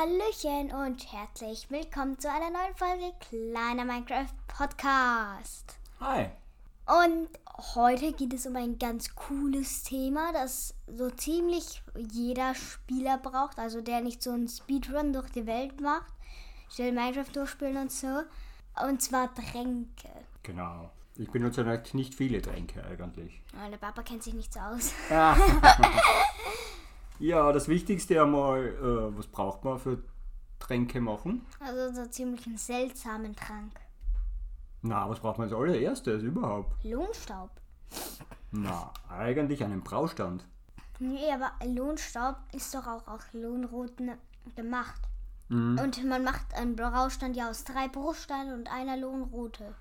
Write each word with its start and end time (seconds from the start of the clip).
Hallöchen 0.00 0.72
und 0.72 1.12
herzlich 1.12 1.70
willkommen 1.70 2.18
zu 2.18 2.30
einer 2.30 2.48
neuen 2.48 2.74
Folge 2.74 3.12
Kleiner 3.20 3.84
Minecraft 3.84 4.32
Podcast. 4.48 5.78
Hi. 6.00 6.30
Und 6.86 7.28
heute 7.74 8.12
geht 8.14 8.32
es 8.32 8.46
um 8.46 8.56
ein 8.56 8.78
ganz 8.78 9.14
cooles 9.14 9.82
Thema, 9.82 10.32
das 10.32 10.74
so 10.86 11.10
ziemlich 11.10 11.82
jeder 12.12 12.54
Spieler 12.54 13.18
braucht, 13.18 13.58
also 13.58 13.82
der 13.82 14.00
nicht 14.00 14.22
so 14.22 14.30
einen 14.30 14.48
Speedrun 14.48 15.12
durch 15.12 15.28
die 15.30 15.46
Welt 15.46 15.82
macht, 15.82 16.14
schnell 16.70 16.92
Minecraft 16.92 17.32
durchspielen 17.34 17.76
und 17.76 17.92
so. 17.92 18.22
Und 18.82 19.02
zwar 19.02 19.34
Tränke. 19.34 20.08
Genau. 20.42 20.90
Ich 21.16 21.30
benutze 21.30 21.66
halt 21.66 21.92
nicht 21.92 22.14
viele 22.14 22.40
Tränke 22.40 22.82
eigentlich. 22.84 23.42
Oh, 23.52 23.70
der 23.70 23.76
Papa 23.76 24.02
kennt 24.02 24.22
sich 24.22 24.32
nicht 24.32 24.54
so 24.54 24.60
aus. 24.60 24.94
ja, 27.20 27.52
das 27.52 27.68
Wichtigste 27.68 28.20
einmal, 28.20 28.66
äh, 28.66 29.16
was 29.16 29.26
braucht 29.26 29.64
man 29.64 29.78
für 29.78 30.02
Tränke 30.58 31.00
machen? 31.00 31.46
Also 31.60 31.94
so 32.02 32.08
ziemlich 32.10 32.46
einen 32.46 32.58
seltsamen 32.58 33.36
Trank. 33.36 33.72
Na, 34.82 35.08
was 35.08 35.20
braucht 35.20 35.38
man 35.38 35.48
als 35.48 35.56
allererstes 35.56 36.22
überhaupt? 36.22 36.82
Lohnstaub. 36.84 37.50
Na, 38.50 38.92
eigentlich 39.08 39.62
einen 39.62 39.82
Braustand. 39.82 40.46
Nee, 40.98 41.30
aber 41.32 41.52
Lohnstaub 41.66 42.36
ist 42.52 42.74
doch 42.74 42.86
auch 42.86 43.06
aus 43.06 43.22
Lohnroten 43.32 44.12
gemacht. 44.56 45.00
Und 45.50 46.04
man 46.04 46.22
macht 46.22 46.54
einen 46.54 46.76
Braustand 46.76 47.36
ja 47.36 47.50
aus 47.50 47.64
drei 47.64 47.88
Bruchsteinen 47.88 48.54
und 48.54 48.72
einer 48.72 48.96
Lohnrote. 48.96 49.74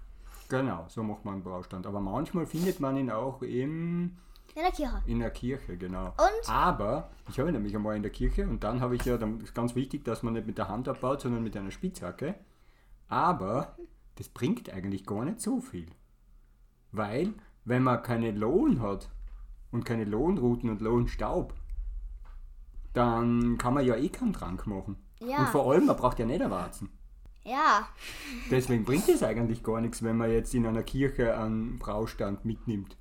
Genau, 0.47 0.85
so 0.87 1.03
macht 1.03 1.25
man 1.25 1.35
einen 1.35 1.43
Braustand. 1.43 1.85
Aber 1.85 1.99
manchmal 1.99 2.47
findet 2.47 2.79
man 2.79 2.97
ihn 2.97 3.11
auch 3.11 3.43
im, 3.43 4.17
In 4.55 4.61
der 4.63 4.71
Kirche. 4.71 5.03
in 5.05 5.19
der 5.19 5.31
Kirche, 5.31 5.77
genau. 5.77 6.07
Und? 6.07 6.49
Aber 6.49 7.11
ich 7.29 7.39
habe 7.39 7.51
nämlich 7.51 7.75
einmal 7.75 7.95
in 7.95 8.01
der 8.01 8.11
Kirche 8.11 8.47
und 8.47 8.63
dann 8.63 8.81
habe 8.81 8.95
ich 8.95 9.05
ja, 9.05 9.17
dann 9.17 9.39
ist 9.41 9.53
ganz 9.53 9.75
wichtig, 9.75 10.03
dass 10.03 10.23
man 10.23 10.33
nicht 10.33 10.47
mit 10.47 10.57
der 10.57 10.67
Hand 10.67 10.87
abbaut, 10.87 11.21
sondern 11.21 11.43
mit 11.43 11.55
einer 11.55 11.71
Spitzhacke. 11.71 12.35
Aber 13.07 13.77
das 14.15 14.29
bringt 14.29 14.71
eigentlich 14.71 15.05
gar 15.05 15.25
nicht 15.25 15.41
so 15.41 15.61
viel. 15.61 15.87
Weil, 16.91 17.33
wenn 17.65 17.83
man 17.83 18.01
keine 18.03 18.31
Lohn 18.31 18.81
hat 18.81 19.09
und 19.71 19.85
keine 19.85 20.05
Lohnruten 20.05 20.69
und 20.69 20.81
Lohnstaub, 20.81 21.53
dann 22.93 23.57
kann 23.57 23.73
man 23.75 23.85
ja 23.85 23.95
eh 23.95 24.09
keinen 24.09 24.33
Trank 24.33 24.65
machen. 24.67 24.97
Ja. 25.19 25.39
Und 25.39 25.49
vor 25.49 25.71
allem, 25.71 25.85
man 25.85 25.95
braucht 25.95 26.19
ja 26.19 26.25
Niederwarzen. 26.25 26.89
Ja, 27.43 27.87
Deswegen 28.51 28.83
bringt 28.83 29.07
es 29.07 29.23
eigentlich 29.23 29.63
gar 29.63 29.81
nichts, 29.81 30.03
wenn 30.03 30.17
man 30.17 30.29
jetzt 30.31 30.53
in 30.53 30.67
einer 30.67 30.83
Kirche 30.83 31.37
einen 31.37 31.79
Braustand 31.79 32.45
mitnimmt. 32.45 32.97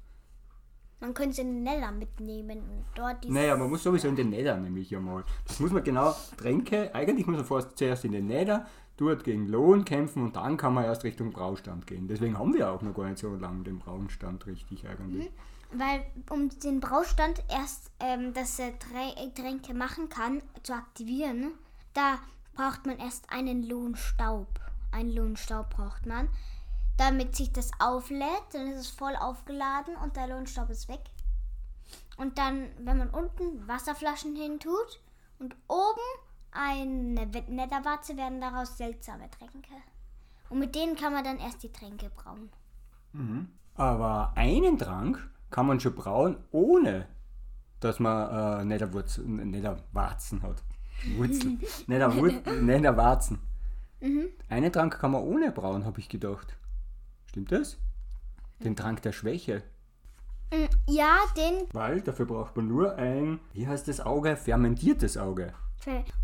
Man 1.01 1.15
könnte 1.15 1.31
es 1.31 1.39
in 1.39 1.55
den 1.55 1.63
Neller 1.63 1.93
mitnehmen 1.93 2.59
und 2.59 2.85
dort 2.95 3.23
die. 3.25 3.31
Naja, 3.31 3.57
man 3.57 3.71
muss 3.71 3.83
sowieso 3.83 4.09
in 4.09 4.17
den 4.17 4.31
Nether 4.31 4.57
nämlich 4.57 4.95
einmal. 4.95 5.25
Das 5.47 5.61
muss 5.61 5.71
man 5.71 5.85
genau, 5.85 6.15
Tränke, 6.37 6.95
eigentlich 6.95 7.27
muss 7.27 7.37
man 7.37 7.45
vorst 7.45 7.77
zuerst 7.79 8.05
in 8.05 8.13
den 8.13 8.27
Nether, 8.27 8.67
dort 8.97 9.23
gegen 9.25 9.47
Lohn 9.47 9.85
kämpfen 9.85 10.23
und 10.25 10.37
dann 10.37 10.57
kann 10.57 10.75
man 10.75 10.85
erst 10.85 11.05
Richtung 11.05 11.31
Braustand 11.31 11.87
gehen. 11.87 12.09
Deswegen 12.09 12.39
haben 12.39 12.53
wir 12.55 12.71
auch 12.71 12.83
noch 12.83 12.95
gar 12.95 13.07
nicht 13.09 13.19
so 13.19 13.35
lange 13.35 13.63
den 13.63 13.79
Braustand 13.79 14.47
richtig 14.47 14.89
eigentlich. 14.89 15.31
Weil 15.73 16.03
um 16.31 16.49
den 16.49 16.81
Braustand 16.81 17.43
erst, 17.51 17.91
ähm, 18.01 18.33
dass 18.33 18.59
er 18.59 18.71
Trä- 18.79 19.35
Tränke 19.35 19.75
machen 19.75 20.09
kann, 20.09 20.43
zu 20.63 20.73
aktivieren, 20.73 21.53
da 21.95 22.19
braucht 22.55 22.87
man 22.87 22.99
erst 22.99 23.31
einen 23.31 23.63
Lohnstaub. 23.63 24.49
Einen 24.91 25.15
Lohnstaub 25.15 25.69
braucht 25.71 26.07
man. 26.07 26.29
Damit 26.99 27.35
sich 27.37 27.53
das 27.53 27.71
auflädt, 27.79 28.43
dann 28.53 28.67
ist 28.73 28.81
es 28.81 28.89
voll 28.89 29.17
aufgeladen 29.17 29.95
und 30.05 30.17
der 30.17 30.27
Lohnstaub 30.27 30.69
ist 30.69 30.89
weg. 30.89 31.01
Und 32.19 32.37
dann, 32.39 32.67
wenn 32.81 32.99
man 32.99 33.11
unten 33.11 33.67
Wasserflaschen 33.67 34.35
hin 34.37 34.59
tut 34.59 35.01
und 35.39 35.55
oben 35.69 36.01
eine 36.51 37.27
Netherwarze, 37.49 38.17
werden 38.17 38.41
daraus 38.41 38.77
seltsame 38.77 39.31
Tränke. 39.31 39.73
Und 40.51 40.59
mit 40.59 40.75
denen 40.75 40.97
kann 40.97 41.13
man 41.13 41.23
dann 41.25 41.39
erst 41.39 41.63
die 41.63 41.71
Tränke 41.73 42.11
brauen. 42.11 42.51
Aber 43.77 44.33
einen 44.35 44.77
Trank 44.79 45.31
kann 45.51 45.67
man 45.67 45.79
schon 45.79 45.95
brauen, 45.95 46.37
ohne 46.51 47.07
dass 47.81 48.01
man 48.01 48.67
äh, 48.69 48.75
Netherwurz- 48.75 49.19
Netherwarzen 49.25 50.42
hat. 50.42 50.63
Wurzel. 51.17 51.58
Netherwur- 51.87 52.61
Netherwarzen. 52.61 53.39
Einen 54.48 54.73
Trank 54.73 54.98
kann 54.98 55.13
man 55.13 55.23
ohne 55.23 55.53
brauen, 55.53 55.85
habe 55.85 56.01
ich 56.01 56.08
gedacht. 56.08 56.57
Stimmt 57.28 57.52
das? 57.52 57.78
Den 58.61 58.74
Trank 58.74 59.02
der 59.02 59.12
Schwäche. 59.12 59.62
Ja, 60.89 61.18
den 61.36 61.68
Weil 61.72 62.00
dafür 62.00 62.24
braucht 62.24 62.56
man 62.56 62.68
nur 62.68 62.96
ein, 62.96 63.39
wie 63.52 63.66
heißt 63.66 63.86
das 63.86 64.00
Auge? 64.00 64.34
Fermentiertes 64.34 65.18
Auge. 65.18 65.52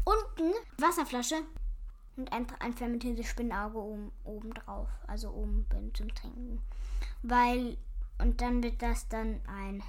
Unten 0.04 0.53
Wasserflasche 0.78 1.37
und 2.16 2.32
ein, 2.32 2.47
ein 2.59 2.72
fermentiertes 2.72 3.26
Spinnauge 3.26 3.78
oben, 3.78 4.12
oben 4.25 4.54
drauf. 4.54 4.88
Also 5.06 5.31
oben 5.31 5.66
zum 5.92 6.15
Trinken. 6.15 6.60
Weil, 7.22 7.76
und 8.19 8.41
dann 8.41 8.62
wird 8.62 8.81
das 8.82 9.09
dann 9.09 9.41
ein 9.47 9.82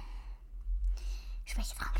Schwächetrank. 1.44 1.96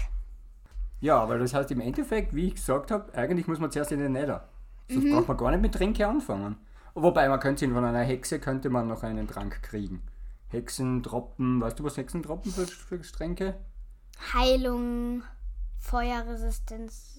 Ja, 1.00 1.28
weil 1.28 1.38
das 1.38 1.54
heißt 1.54 1.70
im 1.70 1.80
Endeffekt, 1.80 2.34
wie 2.34 2.48
ich 2.48 2.54
gesagt 2.56 2.90
habe, 2.90 3.12
eigentlich 3.14 3.46
muss 3.46 3.58
man 3.58 3.70
zuerst 3.70 3.92
in 3.92 4.00
den 4.00 4.12
Nether. 4.12 4.48
Sonst 4.90 5.10
braucht 5.10 5.28
man 5.28 5.36
gar 5.36 5.50
nicht 5.50 5.62
mit 5.62 5.74
Tränke 5.74 6.06
anfangen. 6.06 6.56
Wobei 6.98 7.28
man 7.28 7.38
könnte 7.40 7.68
von 7.68 7.84
einer 7.84 8.00
Hexe 8.00 8.40
könnte 8.40 8.70
man 8.70 8.88
noch 8.88 9.02
einen 9.02 9.28
Trank 9.28 9.62
kriegen. 9.62 10.02
Hexentropfen, 10.48 11.60
weißt 11.60 11.78
du 11.78 11.84
was 11.84 11.98
Hexentropfen 11.98 12.50
für, 12.50 12.66
für 12.66 13.02
Tränke? 13.02 13.54
Heilung, 14.32 15.22
Feuerresistenz, 15.78 17.18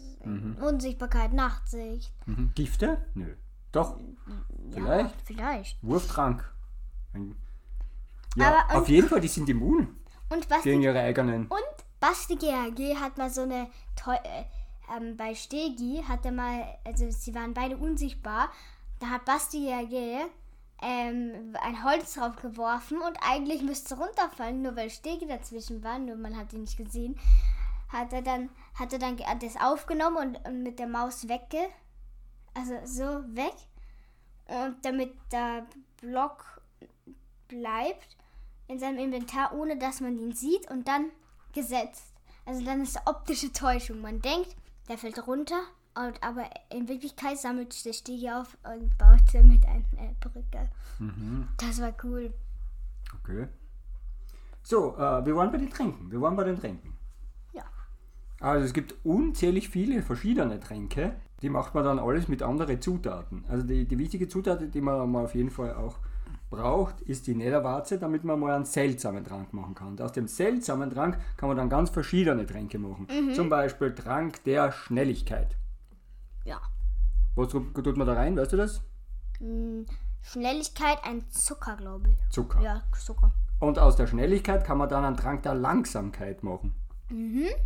Unsichtbarkeit, 0.59 1.31
Nachtsicht. 1.33 2.11
Mhm. 2.25 2.51
Gifte? 2.55 3.05
Nö. 3.13 3.35
Doch, 3.71 3.99
vielleicht. 4.71 5.11
Ja, 5.11 5.21
vielleicht. 5.25 5.83
Wurftrank. 5.83 6.51
Ja, 8.35 8.65
Aber- 8.67 8.79
auf 8.79 8.89
jeden 8.89 9.07
Fall, 9.07 9.21
die 9.21 9.27
sind 9.27 9.47
immun 9.47 9.95
Und 10.29 10.49
was 10.49 10.63
gegen 10.63 10.81
ihre 10.81 10.99
eigenen. 11.01 11.45
Und 11.47 11.59
Basti 11.99 12.35
GHG 12.35 12.95
hat 12.99 13.19
mal 13.19 13.29
so 13.29 13.41
eine 13.41 13.67
Teu 13.95 14.13
äh, 14.13 14.45
ähm, 14.95 15.17
bei 15.17 15.35
Stegi 15.35 16.03
hat 16.07 16.25
er 16.25 16.31
mal, 16.31 16.63
also 16.83 17.11
sie 17.11 17.35
waren 17.35 17.53
beide 17.53 17.77
unsichtbar. 17.77 18.49
Da 18.99 19.09
hat 19.09 19.25
Basti 19.25 19.59
GHG 19.59 20.25
ähm, 20.81 21.55
ein 21.61 21.83
Holz 21.83 22.13
drauf 22.13 22.35
geworfen 22.35 23.01
und 23.01 23.17
eigentlich 23.21 23.61
müsste 23.61 23.97
runterfallen, 23.97 24.61
nur 24.61 24.75
weil 24.75 24.89
Stegi 24.89 25.25
dazwischen 25.25 25.83
war, 25.83 25.99
nur 25.99 26.15
man 26.15 26.37
hat 26.37 26.53
ihn 26.53 26.61
nicht 26.61 26.77
gesehen. 26.77 27.19
Hat 27.89 28.13
er 28.13 28.21
dann, 28.21 28.49
hat 28.75 28.93
er 28.93 28.99
dann 28.99 29.17
das 29.39 29.55
aufgenommen 29.59 30.17
und, 30.17 30.47
und 30.47 30.63
mit 30.63 30.77
der 30.77 30.87
Maus 30.87 31.27
wegge, 31.27 31.69
also 32.53 32.73
so 32.85 33.05
weg. 33.35 33.55
Und 34.47 34.77
damit 34.83 35.15
der 35.31 35.65
Block 36.01 36.61
bleibt 37.47 38.17
in 38.67 38.79
seinem 38.79 38.99
Inventar, 38.99 39.53
ohne 39.53 39.77
dass 39.77 40.01
man 40.01 40.17
ihn 40.17 40.33
sieht 40.33 40.69
und 40.69 40.87
dann 40.87 41.11
gesetzt. 41.53 42.13
Also 42.45 42.63
dann 42.63 42.81
ist 42.81 42.95
es 42.95 43.07
optische 43.07 43.51
Täuschung. 43.51 44.01
Man 44.01 44.21
denkt, 44.21 44.55
der 44.87 44.97
fällt 44.97 45.25
runter, 45.27 45.61
und, 45.97 46.21
aber 46.21 46.49
in 46.69 46.87
Wirklichkeit 46.87 47.37
sammelt 47.37 47.73
sich 47.73 47.97
Stiege 47.97 48.35
auf 48.35 48.57
und 48.63 48.97
baut 48.97 49.23
damit 49.33 49.65
eine 49.65 49.83
äh, 49.97 50.13
Brücke. 50.19 50.69
Das 51.57 51.81
war 51.81 51.93
cool. 52.03 52.33
Okay. 53.21 53.47
So, 54.63 54.95
äh, 54.95 55.25
wir 55.25 55.35
waren 55.35 55.51
bei 55.51 55.57
den 55.57 55.69
Tränken. 55.69 56.11
Wir 56.11 56.21
waren 56.21 56.35
bei 56.35 56.43
den 56.43 56.59
Tränken. 56.59 56.93
Ja. 57.53 57.63
Also 58.39 58.65
es 58.65 58.73
gibt 58.73 58.95
unzählig 59.03 59.69
viele 59.69 60.01
verschiedene 60.03 60.59
Tränke. 60.59 61.13
Die 61.41 61.49
macht 61.49 61.75
man 61.75 61.83
dann 61.83 61.99
alles 61.99 62.27
mit 62.27 62.41
anderen 62.43 62.81
Zutaten. 62.81 63.45
Also 63.47 63.65
die, 63.65 63.85
die 63.85 63.97
wichtige 63.97 64.27
Zutat, 64.27 64.73
die 64.73 64.81
man 64.81 65.09
mal 65.09 65.25
auf 65.25 65.35
jeden 65.35 65.51
Fall 65.51 65.75
auch 65.75 65.97
braucht, 66.49 67.01
ist 67.01 67.27
die 67.27 67.35
Netherwarze, 67.35 67.99
damit 67.99 68.23
man 68.23 68.39
mal 68.39 68.55
einen 68.55 68.65
seltsamen 68.65 69.23
Trank 69.23 69.53
machen 69.53 69.75
kann. 69.75 69.89
Und 69.89 70.01
aus 70.01 70.13
dem 70.13 70.27
seltsamen 70.27 70.89
Trank 70.89 71.17
kann 71.37 71.49
man 71.49 71.57
dann 71.57 71.69
ganz 71.69 71.89
verschiedene 71.89 72.45
Tränke 72.45 72.79
machen. 72.79 73.07
Zum 73.33 73.49
Beispiel 73.49 73.93
Trank 73.93 74.43
der 74.45 74.71
Schnelligkeit. 74.71 75.55
Ja. 76.47 76.61
Was 77.35 77.49
tut 77.49 77.97
man 77.97 78.07
da 78.07 78.13
rein, 78.13 78.35
weißt 78.37 78.53
du 78.53 78.57
das? 78.57 78.81
Hm, 79.39 79.85
Schnelligkeit, 80.21 80.97
ein 81.03 81.29
Zucker, 81.29 81.75
glaube 81.77 82.09
ich. 82.09 82.17
Zucker. 82.31 82.61
Ja, 82.61 82.83
Zucker. 82.97 83.33
Und 83.59 83.79
aus 83.79 83.95
der 83.95 84.07
Schnelligkeit 84.07 84.63
kann 84.65 84.77
man 84.77 84.89
dann 84.89 85.03
einen 85.05 85.17
Trank 85.17 85.43
der 85.43 85.53
Langsamkeit 85.55 86.43
machen. 86.43 86.73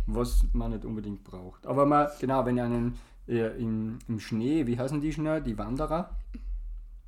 Was 0.06 0.44
man 0.52 0.70
nicht 0.70 0.84
unbedingt 0.84 1.24
braucht. 1.24 1.66
Aber 1.66 1.84
man, 1.86 2.08
genau, 2.20 2.44
wenn 2.46 2.56
ihr 2.56 2.64
einen 2.64 2.98
äh, 3.26 3.56
im, 3.60 3.98
im 4.08 4.20
Schnee, 4.20 4.66
wie 4.66 4.78
heißen 4.78 5.00
die 5.00 5.12
schnell? 5.12 5.42
Die 5.42 5.58
Wanderer, 5.58 6.10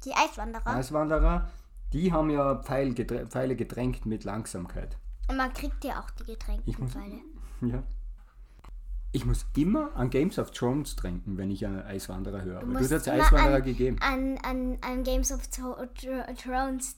Die 0.05 0.12
Eiswanderer. 0.12 0.67
Eiswanderer, 0.67 1.49
die 1.93 2.12
haben 2.12 2.31
ja 2.31 2.56
Pfeil 2.56 2.93
geträ 2.94 3.27
Pfeile 3.27 3.55
getränkt 3.56 4.05
mit 4.06 4.25
Langsamkeit. 4.25 4.97
Und 5.29 5.37
man 5.37 5.53
kriegt 5.53 5.85
ja 5.85 6.00
auch 6.00 6.11
die 6.11 6.77
muss- 6.79 6.93
Pfeile. 6.93 7.20
Ja. 7.61 7.82
Ich 9.15 9.25
muss 9.25 9.47
immer 9.57 9.95
an 9.95 10.11
Games 10.11 10.41
of 10.41 10.51
Thrones 10.51 10.97
trinken, 10.97 11.37
wenn 11.39 11.49
ich 11.49 11.65
einen 11.65 11.81
Eiswanderer 11.83 12.43
höre. 12.43 12.61
Du 12.61 12.67
musst 12.67 12.91
du 12.91 12.97
hast 12.97 13.07
Eiswanderer 13.09 13.57
an, 13.59 13.63
gegeben. 13.63 13.97
An, 14.01 14.37
an, 14.43 14.77
an 14.81 15.05
Games 15.05 15.31
of 15.31 15.47
Thro- 15.47 15.77
Thro- 15.95 16.35
Thrones 16.35 16.97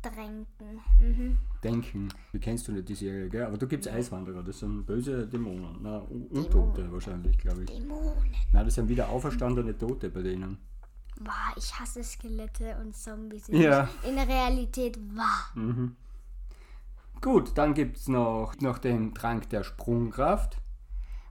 Tränken. 0.00 0.80
Mhm. 1.00 1.38
Denken. 1.64 2.08
Wie 2.30 2.38
kennst 2.38 2.68
du 2.68 2.72
nicht 2.72 2.88
die 2.88 2.94
Serie, 2.94 3.28
gell? 3.28 3.42
Aber 3.46 3.58
da 3.58 3.66
gibt 3.66 3.84
es 3.84 3.92
Eiswanderer, 3.92 4.44
das 4.44 4.60
sind 4.60 4.86
böse 4.86 5.26
Dämonen. 5.26 5.78
Na, 5.82 5.98
Un- 6.02 6.28
Untote 6.28 6.92
wahrscheinlich, 6.92 7.36
glaube 7.36 7.64
ich. 7.64 7.66
Dämonen. 7.70 8.12
Nein, 8.52 8.64
das 8.64 8.74
sind 8.76 8.88
wieder 8.88 9.08
auferstandene 9.08 9.76
Tote 9.76 10.08
bei 10.10 10.22
denen. 10.22 10.58
Boah, 11.20 11.32
ich 11.56 11.74
hasse 11.80 12.04
Skelette 12.04 12.76
und 12.80 12.94
Zombies. 12.94 13.48
Ja. 13.48 13.88
In 14.08 14.14
der 14.14 14.28
Realität 14.28 14.96
wahr. 15.16 15.52
Gut, 17.20 17.58
dann 17.58 17.74
gibt 17.74 17.96
es 17.96 18.06
noch, 18.06 18.54
noch 18.60 18.78
den 18.78 19.14
Trank 19.14 19.48
der 19.50 19.64
Sprungkraft. 19.64 20.58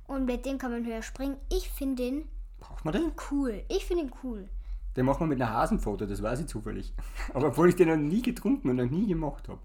Und 0.07 0.25
mit 0.25 0.45
dem 0.45 0.57
kann 0.57 0.71
man 0.71 0.85
höher 0.85 1.01
springen. 1.01 1.37
Ich 1.49 1.69
finde 1.69 2.03
den 2.03 2.29
Braucht 2.59 2.85
man 2.85 2.93
den? 2.93 3.11
cool. 3.31 3.63
Ich 3.69 3.85
finde 3.85 4.03
ihn 4.03 4.11
cool. 4.23 4.49
Den 4.95 5.05
macht 5.05 5.19
man 5.19 5.29
mit 5.29 5.41
einer 5.41 5.51
Hasenpfote, 5.51 6.07
das 6.07 6.21
weiß 6.23 6.39
ich 6.41 6.47
zufällig. 6.47 6.93
Aber 7.33 7.47
obwohl 7.47 7.69
ich 7.69 7.75
den 7.75 7.89
noch 7.89 7.97
nie 7.97 8.21
getrunken 8.21 8.69
und 8.69 8.77
noch 8.77 8.89
nie 8.89 9.07
gemacht 9.07 9.49
habe. 9.49 9.59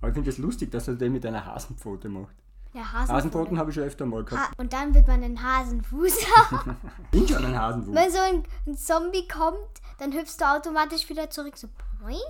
Aber 0.00 0.08
ich 0.08 0.14
finde 0.14 0.30
es 0.30 0.36
das 0.36 0.42
lustig, 0.44 0.70
dass 0.70 0.88
er 0.88 0.94
den 0.94 1.12
mit 1.12 1.24
einer 1.24 1.44
Hasenpfote 1.44 2.08
macht. 2.08 2.34
Der 2.74 2.92
Hasen 2.92 3.14
Hasenpfoten 3.14 3.58
habe 3.58 3.70
ich 3.70 3.74
schon 3.74 3.84
öfter 3.84 4.04
mal 4.04 4.22
gehabt. 4.24 4.50
ha 4.50 4.52
und 4.58 4.72
dann 4.72 4.94
wird 4.94 5.06
man 5.06 5.22
den 5.22 5.42
Hasenfuß 5.42 6.26
haben. 6.36 6.76
Bin 7.10 7.26
schon 7.26 7.44
ein 7.44 7.58
Hasenfuß. 7.58 7.94
Wenn 7.94 8.10
so 8.10 8.18
ein, 8.18 8.42
ein 8.66 8.76
Zombie 8.76 9.26
kommt, 9.26 9.56
dann 9.98 10.12
hüpfst 10.12 10.36
du 10.38 10.44
automatisch 10.44 11.08
wieder 11.08 11.30
zurück. 11.30 11.56
So 11.56 11.68
bloink, 11.98 12.20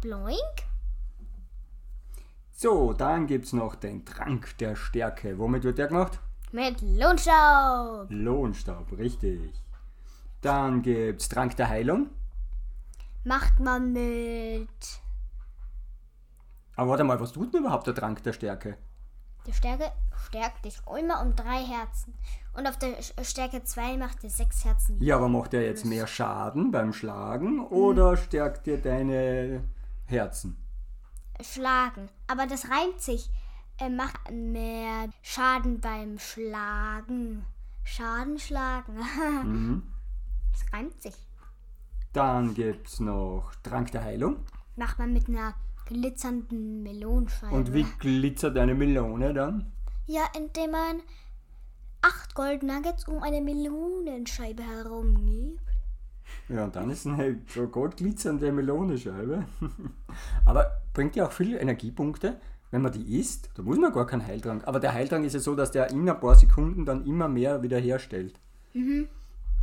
bloink. 0.00 0.38
So, 2.52 2.92
dann 2.92 3.26
gibt 3.26 3.46
es 3.46 3.52
noch 3.52 3.74
den 3.74 4.04
Trank 4.04 4.56
der 4.58 4.76
Stärke. 4.76 5.38
Womit 5.38 5.64
wird 5.64 5.78
der 5.78 5.88
gemacht? 5.88 6.20
Mit 6.52 6.80
Lohnstaub. 6.80 8.06
Lohnstaub, 8.10 8.92
richtig. 8.96 9.52
Dann 10.40 10.82
gibt 10.82 11.20
es 11.20 11.28
Trank 11.28 11.56
der 11.56 11.68
Heilung. 11.68 12.10
Macht 13.24 13.60
man 13.60 13.92
mit 13.92 14.68
Aber 16.76 16.90
warte 16.90 17.04
mal, 17.04 17.20
was 17.20 17.32
tut 17.32 17.52
denn 17.52 17.60
überhaupt 17.60 17.86
der 17.86 17.94
Trank 17.94 18.22
der 18.22 18.32
Stärke? 18.32 18.78
der 19.48 19.54
Stärke 19.54 19.92
stärkt 20.28 20.64
dich 20.64 20.78
immer 20.98 21.22
um 21.22 21.34
drei 21.34 21.64
Herzen. 21.64 22.14
Und 22.54 22.66
auf 22.66 22.76
der 22.78 22.96
Stärke 23.22 23.64
2 23.64 23.96
macht 23.96 24.22
er 24.22 24.30
sechs 24.30 24.64
Herzen. 24.64 25.00
Ja, 25.00 25.16
aber 25.16 25.28
macht 25.28 25.54
der 25.54 25.62
jetzt 25.62 25.86
mehr 25.86 26.06
Schaden 26.06 26.70
beim 26.70 26.92
Schlagen 26.92 27.66
oder 27.66 28.16
stärkt 28.16 28.66
dir 28.66 28.78
deine 28.78 29.64
Herzen? 30.04 30.62
Schlagen. 31.40 32.10
Aber 32.26 32.46
das 32.46 32.68
reimt 32.68 33.00
sich. 33.00 33.30
Er 33.80 33.90
macht 33.90 34.30
mehr 34.32 35.08
Schaden 35.22 35.80
beim 35.80 36.18
Schlagen. 36.18 37.44
Schaden 37.84 38.38
schlagen. 38.38 38.98
Das 40.50 40.72
reimt 40.72 41.00
sich. 41.00 41.14
Dann 42.12 42.54
gibt 42.54 42.88
es 42.88 42.98
noch 42.98 43.52
Trank 43.62 43.92
der 43.92 44.02
Heilung. 44.02 44.38
Macht 44.74 44.98
man 44.98 45.12
mit 45.12 45.28
einer 45.28 45.54
glitzernden 45.86 46.82
Melonenscheibe. 46.82 47.54
Und 47.54 47.72
wie 47.72 47.86
glitzert 48.00 48.58
eine 48.58 48.74
Melone 48.74 49.32
dann? 49.32 49.70
Ja, 50.06 50.24
indem 50.36 50.72
man 50.72 51.02
acht 52.02 52.34
Gold 52.34 52.64
Nuggets 52.64 53.06
um 53.06 53.22
eine 53.22 53.40
Melonenscheibe 53.40 54.64
herum 54.64 55.24
gibt. 55.24 55.60
Ja, 56.48 56.64
und 56.64 56.74
dann 56.74 56.90
ist 56.90 57.06
eine 57.06 57.40
so 57.46 57.68
goldglitzernde 57.68 58.50
Melonescheibe. 58.50 59.46
Aber 60.44 60.82
bringt 60.92 61.14
ja 61.14 61.26
auch 61.26 61.32
viele 61.32 61.60
Energiepunkte, 61.60 62.40
wenn 62.70 62.82
man 62.82 62.92
die 62.92 63.18
isst. 63.18 63.50
Da 63.54 63.62
muss 63.62 63.78
man 63.78 63.92
gar 63.92 64.06
keinen 64.06 64.26
Heiltrank. 64.26 64.62
Aber 64.66 64.80
der 64.80 64.92
Heiltrank 64.92 65.24
ist 65.24 65.32
ja 65.34 65.40
so, 65.40 65.54
dass 65.54 65.70
der 65.70 65.90
in 65.90 66.08
ein 66.08 66.20
paar 66.20 66.34
Sekunden 66.34 66.84
dann 66.84 67.04
immer 67.06 67.28
mehr 67.28 67.62
wieder 67.62 67.78
herstellt. 67.78 68.38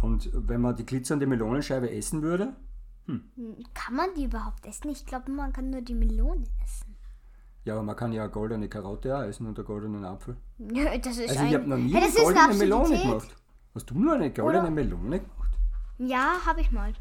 Und 0.01 0.29
wenn 0.33 0.61
man 0.61 0.75
die 0.75 0.85
glitzernde 0.85 1.25
Melonenscheibe 1.27 1.89
essen 1.91 2.21
würde, 2.21 2.53
Kann 3.07 3.95
man 3.95 4.09
die 4.17 4.25
überhaupt 4.25 4.65
essen? 4.65 4.89
Ich 4.89 5.05
glaube, 5.05 5.31
man 5.31 5.53
kann 5.53 5.69
nur 5.69 5.81
die 5.81 5.93
Melone 5.93 6.43
essen. 6.63 6.95
ja, 7.63 7.73
aber 7.75 7.83
man 7.83 7.95
kann 7.95 8.11
ja 8.11 8.23
eine 8.23 8.31
goldene 8.31 8.67
Karotte 8.67 9.15
auch 9.15 9.21
essen 9.21 9.45
und 9.47 9.57
einen 9.57 9.65
goldenen 9.67 10.03
Apfel. 10.05 10.35
Ja, 10.73 10.97
das 10.97 11.17
ist 11.17 11.29
Also 11.29 11.41
ein... 11.41 11.47
ich 11.49 11.53
habe 11.53 11.67
noch 11.69 11.77
nie 11.77 11.91
ja, 11.91 11.99
eine 11.99 12.07
ist 12.07 12.17
eine 12.17 12.25
goldene 12.33 12.55
Melone 12.55 13.01
gemacht. 13.01 13.35
Hast 13.75 13.89
du 13.89 13.99
nur 13.99 14.13
eine 14.15 14.31
goldene 14.33 14.63
Oder- 14.63 14.71
Melone 14.71 15.19
gemacht? 15.19 15.51
Ja, 15.99 16.37
habe 16.45 16.61
ich 16.61 16.71
mal. 16.71 16.93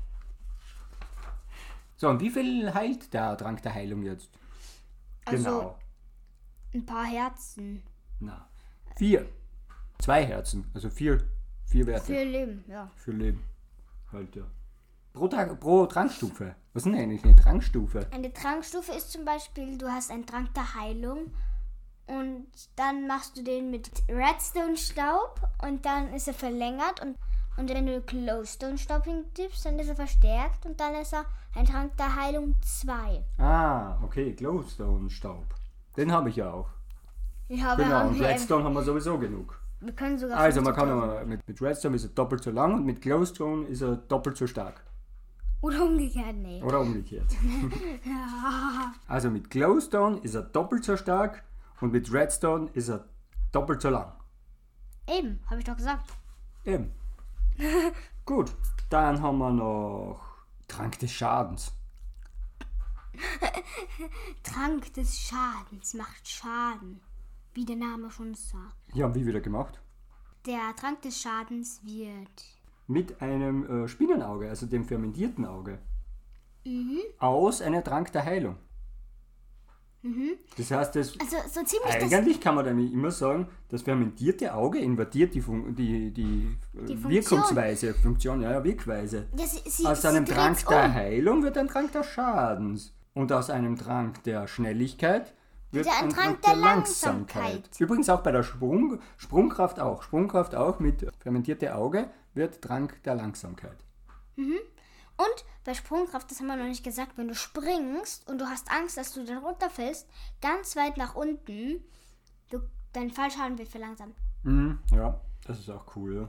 So, 1.97 2.09
und 2.11 2.21
wie 2.21 2.31
viel 2.31 2.73
heilt 2.75 3.13
der 3.15 3.37
Trank 3.37 3.63
der 3.63 3.75
Heilung 3.75 4.03
jetzt? 4.03 4.31
Also- 5.25 5.45
genau. 5.45 5.79
Ein 6.75 6.85
paar 6.85 7.05
Herzen. 7.05 7.83
Na, 8.19 8.49
vier. 8.97 9.29
Zwei 10.01 10.27
Herzen, 10.27 10.69
also 10.75 10.91
vier, 10.91 11.25
vier 11.67 11.87
Werte 11.87 12.07
Für 12.07 12.25
Leben, 12.25 12.65
ja. 12.67 12.91
für 12.97 13.13
Leben. 13.13 13.45
Halt 14.11 14.35
ja. 14.35 14.43
Pro, 15.13 15.29
Trank, 15.29 15.61
pro 15.61 15.87
Trankstufe. 15.87 16.57
Was 16.73 16.85
ist 16.85 16.93
denn 16.93 17.01
eigentlich 17.01 17.25
eine 17.25 17.37
Trankstufe? 17.37 18.09
Eine 18.11 18.33
Trankstufe 18.33 18.91
ist 18.93 19.13
zum 19.13 19.25
Beispiel, 19.25 19.79
du 19.79 19.89
hast 19.89 20.11
einen 20.11 20.27
Trank 20.27 20.53
der 20.55 20.75
Heilung 20.75 21.33
und 22.09 22.49
dann 22.75 23.07
machst 23.07 23.37
du 23.37 23.45
den 23.45 23.71
mit 23.71 23.89
Redstone-Staub 24.09 25.41
und 25.63 25.87
dann 25.87 26.13
ist 26.13 26.27
er 26.27 26.35
verlängert 26.35 27.01
und, 27.01 27.17
und 27.57 27.71
wenn 27.71 27.87
du 27.87 28.01
Glowstone-Staub 28.01 29.05
hintippst, 29.05 29.65
dann 29.65 29.79
ist 29.79 29.89
er 29.89 29.97
verstärkt 29.97 30.67
und 30.67 30.81
dann 30.81 30.97
ist 30.97 31.15
er 31.15 31.25
ein 31.55 31.67
Trank 31.67 31.97
der 31.97 32.17
Heilung 32.17 32.57
2. 32.61 33.25
Ah, 33.39 34.03
okay, 34.03 34.33
Glowstone-Staub. 34.33 35.55
Den 35.97 36.13
habe 36.13 36.29
ich 36.31 36.37
ja 36.37 36.53
auch. 36.53 36.69
Ja, 37.49 37.75
Genau, 37.75 38.09
und 38.09 38.21
Redstone 38.21 38.65
haben 38.65 38.75
wir 38.75 38.83
sowieso 38.83 39.19
genug. 39.19 39.59
wir 39.81 39.93
können 39.93 40.19
sogar 40.19 40.39
Also 40.39 40.63
man 40.63 40.75
kann 40.75 40.89
50.000 40.89 40.93
aber 40.93 41.25
mit, 41.27 41.47
mit 41.47 41.63
Redstone 41.63 41.97
ist 41.97 42.05
er 42.05 42.11
doppelt 42.11 42.43
so 42.43 42.51
lang 42.51 42.75
und 42.75 42.87
mit 42.87 43.03
Glowstone 43.03 43.67
ist 43.67 43.83
er 43.83 43.97
doppelt 43.97 44.37
so 44.37 44.47
stark. 44.47 44.83
Oder 45.61 45.85
umgekehrt, 45.85 46.37
nee. 46.37 46.63
Oder 46.63 46.81
umgekehrt. 46.81 47.27
also 49.09 49.31
mit 49.31 49.51
Glowstone 49.51 50.19
ist 50.19 50.35
er 50.35 50.43
doppelt 50.43 50.85
so 50.85 50.97
stark 50.97 51.43
und 51.81 51.93
mit 51.93 52.13
Redstone 52.13 52.69
ist 52.75 52.89
er 52.89 53.05
doppelt 53.53 53.81
so 53.81 53.91
lang. 53.91 54.13
Eben, 55.09 55.41
habe 55.49 55.61
ich 55.61 55.65
doch 55.65 55.77
gesagt. 55.77 56.11
Eben. 56.65 56.93
Gut, 58.25 58.55
dann 58.91 59.21
haben 59.23 59.39
wir 59.39 59.51
noch 59.51 60.21
Trank 60.67 60.99
des 60.99 61.13
Schadens. 61.13 61.73
Trank 64.43 64.93
des 64.95 65.19
Schadens 65.19 65.95
macht 65.95 66.29
Schaden, 66.29 67.01
wie 67.55 67.65
der 67.65 67.77
Name 67.77 68.11
schon 68.11 68.35
sagt. 68.35 68.77
Ja, 68.95 69.07
und 69.07 69.15
wie 69.15 69.27
wieder 69.27 69.41
gemacht? 69.41 69.81
Der 70.47 70.75
Trank 70.77 71.03
des 71.03 71.21
Schadens 71.21 71.81
wird 71.85 72.45
Mit 72.87 73.21
einem 73.23 73.85
äh, 73.85 73.89
Spinnenauge, 73.89 74.49
also 74.49 74.67
dem 74.67 74.85
fermentierten 74.85 75.45
Auge. 75.47 75.79
Aus 77.19 77.61
einem 77.61 77.85
Trank 77.85 78.13
der 78.13 78.25
Heilung. 78.25 78.57
Das 80.59 80.71
heißt, 80.71 80.97
das, 80.97 81.19
also 81.19 81.37
so 81.49 81.65
ziemlich 81.65 81.95
das 81.99 82.13
eigentlich 82.13 82.39
kann 82.39 82.55
man 82.55 82.67
nämlich 82.67 82.93
immer 82.93 83.11
sagen, 83.11 83.49
das 83.71 83.83
fermentierte 83.83 84.53
Auge 84.53 84.79
invertiert 84.79 85.35
die, 85.35 85.41
Fun 85.41 85.75
die, 85.75 86.13
die, 86.13 86.59
äh, 86.75 86.85
Die 86.85 86.97
Funktion. 86.97 87.11
Wirkungsweise, 87.11 87.95
Funktion, 87.95 88.43
ja, 88.43 88.53
ja, 88.53 88.65
Wirkweise. 88.65 89.29
Ja, 89.35 89.47
sie, 89.47 89.69
sie, 89.69 89.87
Aus 89.87 90.05
einem 90.05 90.27
Trank 90.27 90.67
der 90.67 90.85
um. 90.85 90.95
Heilung 90.95 91.43
wird 91.43 91.57
ein 91.57 91.69
Trank 91.69 91.93
des 91.93 92.07
Schadens. 92.07 92.93
Und 93.15 93.33
aus 93.33 93.49
einem 93.49 93.77
Trank 93.77 94.23
der 94.25 94.47
Schnelligkeit 94.49 95.33
wird 95.71 95.89
ein 95.89 96.11
Trank 96.11 96.43
der 96.43 96.57
Langsamkeit. 96.57 97.69
Übrigens 97.79 98.09
auch 98.09 98.23
bei 98.23 98.33
der 98.33 98.43
Sprung, 98.43 99.01
Sprungkraft 99.17 99.81
auch. 99.81 100.03
Sprungkraft 100.03 100.55
auch 100.55 100.81
mit 100.81 101.07
fermentierte 101.21 101.75
Auge 101.75 102.11
wird 102.35 102.61
Trank 102.63 103.03
der 103.05 103.15
Langsamkeit. 103.15 103.77
Und 105.17 105.45
bei 105.65 105.75
Sprungkraft, 105.75 106.31
das 106.31 106.41
haben 106.41 106.49
wir 106.49 106.57
noch 106.57 106.65
nicht 106.65 106.85
gesagt, 106.85 107.17
wenn 107.17 107.29
du 107.29 107.35
springst 107.35 108.29
und 108.29 108.41
du 108.41 108.47
hast 108.47 108.71
Angst, 108.71 108.97
dass 108.97 109.13
du 109.13 109.25
dann 109.25 109.39
runterfällst, 109.39 110.09
ganz 110.41 110.77
weit 110.77 110.97
nach 110.97 111.15
unten, 111.15 111.85
du, 112.51 112.61
dein 112.93 113.11
Fallschaden 113.11 113.59
wird 113.59 113.69
verlangsamt. 113.69 114.17
Mhm, 114.43 114.79
ja, 114.93 115.21
das 115.47 115.61
ist 115.61 115.71
auch 115.71 115.97
cool. 115.97 116.29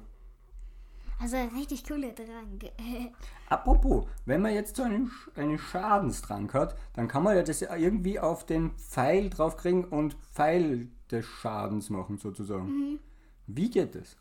Also 1.19 1.37
ein 1.37 1.49
richtig 1.49 1.83
cooler 1.87 2.13
Trank. 2.13 2.71
Apropos, 3.49 4.05
wenn 4.25 4.41
man 4.41 4.53
jetzt 4.53 4.75
so 4.75 4.83
einen, 4.83 5.11
einen 5.35 5.57
Schadenstrank 5.57 6.53
hat, 6.53 6.75
dann 6.93 7.07
kann 7.07 7.23
man 7.23 7.35
ja 7.35 7.43
das 7.43 7.61
irgendwie 7.61 8.19
auf 8.19 8.45
den 8.45 8.71
Pfeil 8.71 9.29
draufkriegen 9.29 9.85
und 9.85 10.15
Pfeil 10.33 10.89
des 11.09 11.25
Schadens 11.25 11.89
machen 11.89 12.17
sozusagen. 12.17 12.99
Wie 13.47 13.69
geht 13.69 13.95
das? 13.95 14.17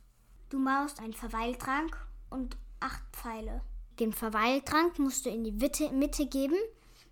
Du 0.50 0.58
machst 0.58 1.00
einen 1.00 1.14
Verweiltrank 1.14 1.96
und 2.30 2.56
acht 2.80 3.02
Pfeile. 3.12 3.62
Den 3.98 4.12
Verweiltrank 4.12 4.98
musst 4.98 5.24
du 5.26 5.30
in 5.30 5.44
die 5.44 5.52
Mitte, 5.52 5.90
Mitte 5.90 6.26
geben 6.26 6.56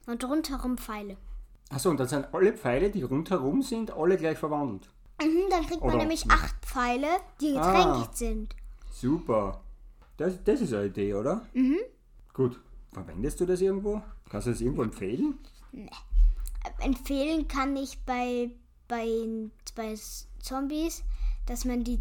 und 0.06 0.24
rundherum 0.24 0.76
Pfeile. 0.78 1.16
Achso, 1.70 1.88
und 1.90 1.98
dann 1.98 2.08
sind 2.08 2.32
alle 2.34 2.52
Pfeile, 2.52 2.90
die 2.90 3.02
rundherum 3.02 3.62
sind, 3.62 3.90
alle 3.92 4.16
gleich 4.16 4.36
verwandelt. 4.38 4.90
Mhm, 5.20 5.48
dann 5.50 5.66
kriegt 5.66 5.80
man 5.80 5.90
Oder- 5.90 5.98
nämlich 5.98 6.30
acht 6.30 6.54
Pfeile, 6.64 7.08
die 7.40 7.52
getränkt 7.54 8.16
sind. 8.16 8.54
Super. 8.92 9.60
Das, 10.16 10.42
das 10.44 10.60
ist 10.60 10.72
eine 10.72 10.86
Idee, 10.86 11.14
oder? 11.14 11.46
Mhm. 11.54 11.78
Gut. 12.32 12.60
Verwendest 12.92 13.40
du 13.40 13.46
das 13.46 13.60
irgendwo? 13.60 14.02
Kannst 14.28 14.46
du 14.46 14.50
das 14.50 14.60
irgendwo 14.60 14.82
empfehlen? 14.82 15.38
Empfehlen 16.80 17.48
kann 17.48 17.76
ich 17.76 17.98
bei, 18.04 18.50
bei, 18.88 19.50
bei 19.74 19.94
Zombies, 20.40 21.02
dass 21.46 21.64
man 21.64 21.84
die, 21.84 22.00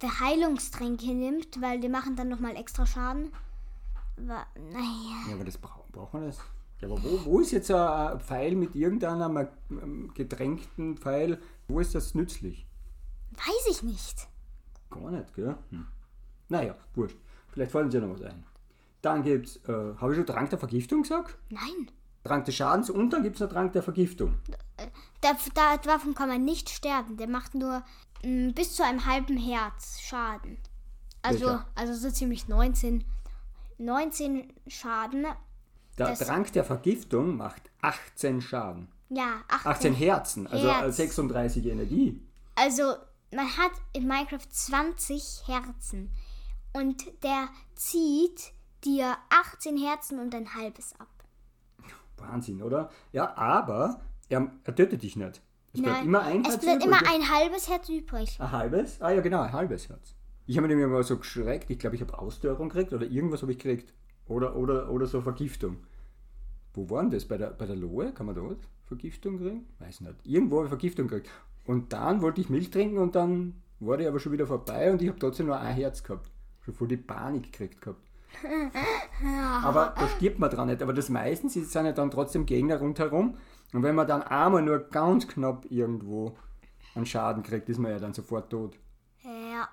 die 0.00 0.06
Heilungstränke 0.08 1.12
nimmt, 1.12 1.60
weil 1.60 1.80
die 1.80 1.88
machen 1.88 2.16
dann 2.16 2.28
nochmal 2.28 2.56
extra 2.56 2.86
Schaden. 2.86 3.30
Aber, 4.16 4.46
naja. 4.56 5.28
Ja, 5.28 5.34
aber 5.34 5.44
das 5.44 5.58
braucht 5.58 5.82
braucht 5.92 6.14
man 6.14 6.26
das? 6.26 6.38
Ja, 6.80 6.88
aber 6.88 7.02
wo, 7.02 7.24
wo 7.24 7.40
ist 7.40 7.52
jetzt 7.52 7.70
ein 7.70 8.20
Pfeil 8.20 8.56
mit 8.56 8.74
irgendeinem 8.74 9.48
ähm, 9.70 10.12
getränkten 10.14 10.96
Pfeil? 10.96 11.40
Wo 11.68 11.78
ist 11.78 11.94
das 11.94 12.14
nützlich? 12.14 12.66
Weiß 13.32 13.66
ich 13.70 13.82
nicht. 13.82 14.28
Gar 14.90 15.10
nicht, 15.10 15.32
gell? 15.34 15.56
Hm. 15.70 15.86
Naja, 16.48 16.74
wurscht. 16.94 17.16
Vielleicht 17.52 17.70
fallen 17.72 17.90
ja 17.90 18.00
noch 18.00 18.14
was 18.14 18.22
ein. 18.22 18.44
Dann 19.02 19.22
gibt's, 19.22 19.56
äh, 19.68 19.72
habe 19.72 20.12
ich 20.12 20.16
schon 20.16 20.26
Trank 20.26 20.50
der 20.50 20.58
Vergiftung 20.58 21.02
gesagt? 21.02 21.36
Nein. 21.50 21.90
Trank 22.24 22.44
des 22.44 22.54
Schadens 22.54 22.88
und 22.88 23.10
dann 23.10 23.22
gibt 23.22 23.36
es 23.36 23.40
noch 23.40 23.48
Trank 23.48 23.72
der 23.72 23.82
Vergiftung. 23.82 24.34
Da, 25.20 25.36
da, 25.54 25.76
davon 25.76 26.14
kann 26.14 26.28
man 26.28 26.44
nicht 26.44 26.70
sterben. 26.70 27.16
Der 27.16 27.28
macht 27.28 27.54
nur 27.54 27.82
mm, 28.24 28.50
bis 28.50 28.76
zu 28.76 28.84
einem 28.84 29.04
halben 29.06 29.36
Herz 29.36 30.00
Schaden. 30.00 30.58
Also, 31.22 31.46
Welcher? 31.46 31.66
also 31.74 31.94
so 31.94 32.10
ziemlich 32.10 32.48
19, 32.48 33.04
19 33.78 34.52
Schaden. 34.68 35.26
Der 35.98 36.06
Das- 36.08 36.20
Trank 36.20 36.52
der 36.52 36.64
Vergiftung 36.64 37.36
macht 37.36 37.70
18 37.82 38.40
Schaden. 38.40 38.88
Ja, 39.08 39.42
18. 39.48 39.70
18 39.70 39.94
Herzen, 39.94 40.46
also 40.46 40.66
äh, 40.68 40.72
Herz. 40.72 40.96
36 40.96 41.66
Energie. 41.66 42.20
Also, 42.54 42.94
man 43.34 43.46
hat 43.58 43.72
in 43.92 44.06
Minecraft 44.06 44.48
20 44.48 45.42
Herzen. 45.46 46.10
Und 46.72 47.04
der 47.22 47.48
zieht 47.74 48.52
dir 48.84 49.16
18 49.30 49.76
Herzen 49.76 50.18
und 50.18 50.34
ein 50.34 50.54
halbes 50.54 50.94
ab. 50.98 51.08
Wahnsinn, 52.16 52.62
oder? 52.62 52.90
Ja, 53.12 53.36
aber 53.36 54.00
er, 54.28 54.50
er 54.64 54.74
tötet 54.74 55.02
dich 55.02 55.16
nicht. 55.16 55.42
Es 55.74 55.80
bleibt 55.80 56.04
immer 56.04 56.22
ein 56.22 56.42
es 56.42 56.48
Herz 56.48 56.64
bleibt 56.64 56.84
übrig. 56.84 57.00
immer 57.00 57.12
ein 57.12 57.30
halbes 57.30 57.68
Herz 57.68 57.88
übrig. 57.88 58.38
Ein 58.40 58.52
halbes? 58.52 59.00
Ah 59.00 59.10
ja, 59.10 59.20
genau, 59.20 59.40
ein 59.40 59.52
halbes 59.52 59.88
Herz. 59.88 60.14
Ich 60.46 60.56
habe 60.56 60.66
mir 60.66 60.74
nämlich 60.74 60.92
mal 60.92 61.02
so 61.02 61.16
geschreckt, 61.16 61.70
ich 61.70 61.78
glaube, 61.78 61.96
ich 61.96 62.02
habe 62.02 62.18
Ausdörrung 62.18 62.68
gekriegt 62.68 62.92
oder 62.92 63.06
irgendwas 63.06 63.42
habe 63.42 63.52
ich 63.52 63.58
gekriegt. 63.58 63.94
Oder, 64.26 64.56
oder, 64.56 64.90
oder 64.90 65.06
so 65.06 65.20
Vergiftung. 65.20 65.78
Wo 66.74 66.88
war 66.90 67.02
denn 67.02 67.10
das? 67.10 67.24
Bei 67.26 67.36
der, 67.36 67.50
bei 67.50 67.66
der 67.66 67.76
Lohe? 67.76 68.12
Kann 68.12 68.26
man 68.26 68.34
dort 68.34 68.68
Vergiftung 68.86 69.38
kriegen? 69.38 69.66
Weiß 69.78 70.00
nicht. 70.00 70.14
Irgendwo 70.24 70.56
habe 70.56 70.66
ich 70.66 70.70
Vergiftung 70.70 71.08
gekriegt. 71.08 71.30
Und 71.64 71.92
dann 71.92 72.22
wollte 72.22 72.40
ich 72.40 72.50
Milch 72.50 72.70
trinken 72.70 72.98
und 72.98 73.14
dann 73.14 73.62
war 73.80 73.96
die 73.96 74.06
aber 74.06 74.20
schon 74.20 74.32
wieder 74.32 74.46
vorbei 74.46 74.92
und 74.92 75.02
ich 75.02 75.08
habe 75.08 75.18
trotzdem 75.18 75.46
nur 75.46 75.58
ein 75.58 75.74
Herz 75.74 76.02
gehabt. 76.02 76.30
Schon 76.64 76.74
voll 76.74 76.88
die 76.88 76.96
Panik 76.96 77.44
gekriegt 77.52 77.80
gehabt. 77.80 78.00
Aber 79.62 79.94
da 79.98 80.08
stirbt 80.08 80.38
man 80.38 80.50
dran 80.50 80.68
nicht. 80.68 80.82
Aber 80.82 80.92
das 80.92 81.08
meistens 81.08 81.54
sind 81.54 81.84
ja 81.86 81.92
dann 81.92 82.10
trotzdem 82.10 82.46
Gegner 82.46 82.78
rundherum. 82.78 83.36
Und 83.72 83.82
wenn 83.82 83.94
man 83.94 84.06
dann 84.06 84.22
einmal 84.22 84.62
nur 84.62 84.78
ganz 84.78 85.26
knapp 85.28 85.66
irgendwo 85.70 86.36
einen 86.94 87.06
Schaden 87.06 87.42
kriegt, 87.42 87.68
ist 87.68 87.78
man 87.78 87.90
ja 87.90 87.98
dann 87.98 88.12
sofort 88.14 88.50
tot. 88.50 88.78
Ja. 89.22 89.68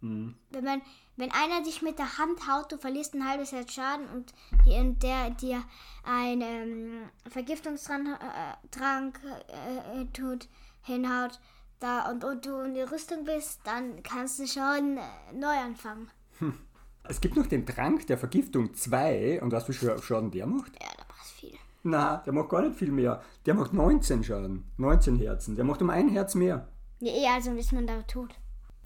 Mhm. 0.00 0.36
Wenn, 0.50 0.64
man, 0.64 0.82
wenn 1.16 1.30
einer 1.32 1.62
dich 1.64 1.82
mit 1.82 1.98
der 1.98 2.18
Hand 2.18 2.48
haut, 2.48 2.70
du 2.72 2.78
verlierst 2.78 3.14
ein 3.14 3.28
halbes 3.28 3.52
Herz 3.52 3.72
Schaden 3.72 4.06
und, 4.08 4.32
die- 4.66 4.94
der 4.98 5.30
dir 5.30 5.62
einen 6.04 6.40
ähm, 6.42 7.02
Vergiftungstrank 7.28 8.06
äh, 8.68 10.00
äh, 10.02 10.06
tut, 10.12 10.48
hinhaut 10.82 11.40
da, 11.80 12.10
und, 12.10 12.24
und 12.24 12.44
du 12.46 12.60
in 12.60 12.74
die 12.74 12.82
Rüstung 12.82 13.24
bist, 13.24 13.60
dann 13.64 14.02
kannst 14.02 14.38
du 14.38 14.46
schon 14.46 14.96
äh, 14.98 15.32
neu 15.34 15.56
anfangen. 15.56 16.10
Es 17.10 17.22
gibt 17.22 17.36
noch 17.36 17.46
den 17.46 17.64
Trank 17.64 18.06
der 18.06 18.18
Vergiftung 18.18 18.74
2. 18.74 19.40
Und 19.40 19.50
weißt 19.50 19.66
du, 19.68 19.72
wie 19.72 19.76
viel 19.76 19.98
Schaden 20.02 20.30
der 20.30 20.46
macht? 20.46 20.72
Ja, 20.78 20.88
da 20.94 21.04
macht 21.08 21.26
viel. 21.26 21.54
Na, 21.82 22.18
der 22.18 22.34
macht 22.34 22.50
gar 22.50 22.60
nicht 22.60 22.76
viel 22.76 22.92
mehr. 22.92 23.22
Der 23.46 23.54
macht 23.54 23.72
19 23.72 24.22
Schaden. 24.24 24.64
19 24.76 25.16
Herzen. 25.16 25.56
Der 25.56 25.64
macht 25.64 25.80
um 25.80 25.88
ein 25.88 26.10
Herz 26.10 26.34
mehr. 26.34 26.68
Ja, 27.00 27.12
eh, 27.12 27.26
also 27.34 27.52
ist 27.52 27.72
man 27.72 27.86
da 27.86 28.02
tot. 28.02 28.34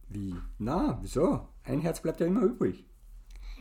Wie? 0.09 0.37
Na, 0.59 0.99
wieso? 1.03 1.49
Ein 1.65 1.81
Herz 1.81 2.01
bleibt 2.01 2.21
ja 2.21 2.27
immer 2.27 2.43
übrig. 2.43 2.87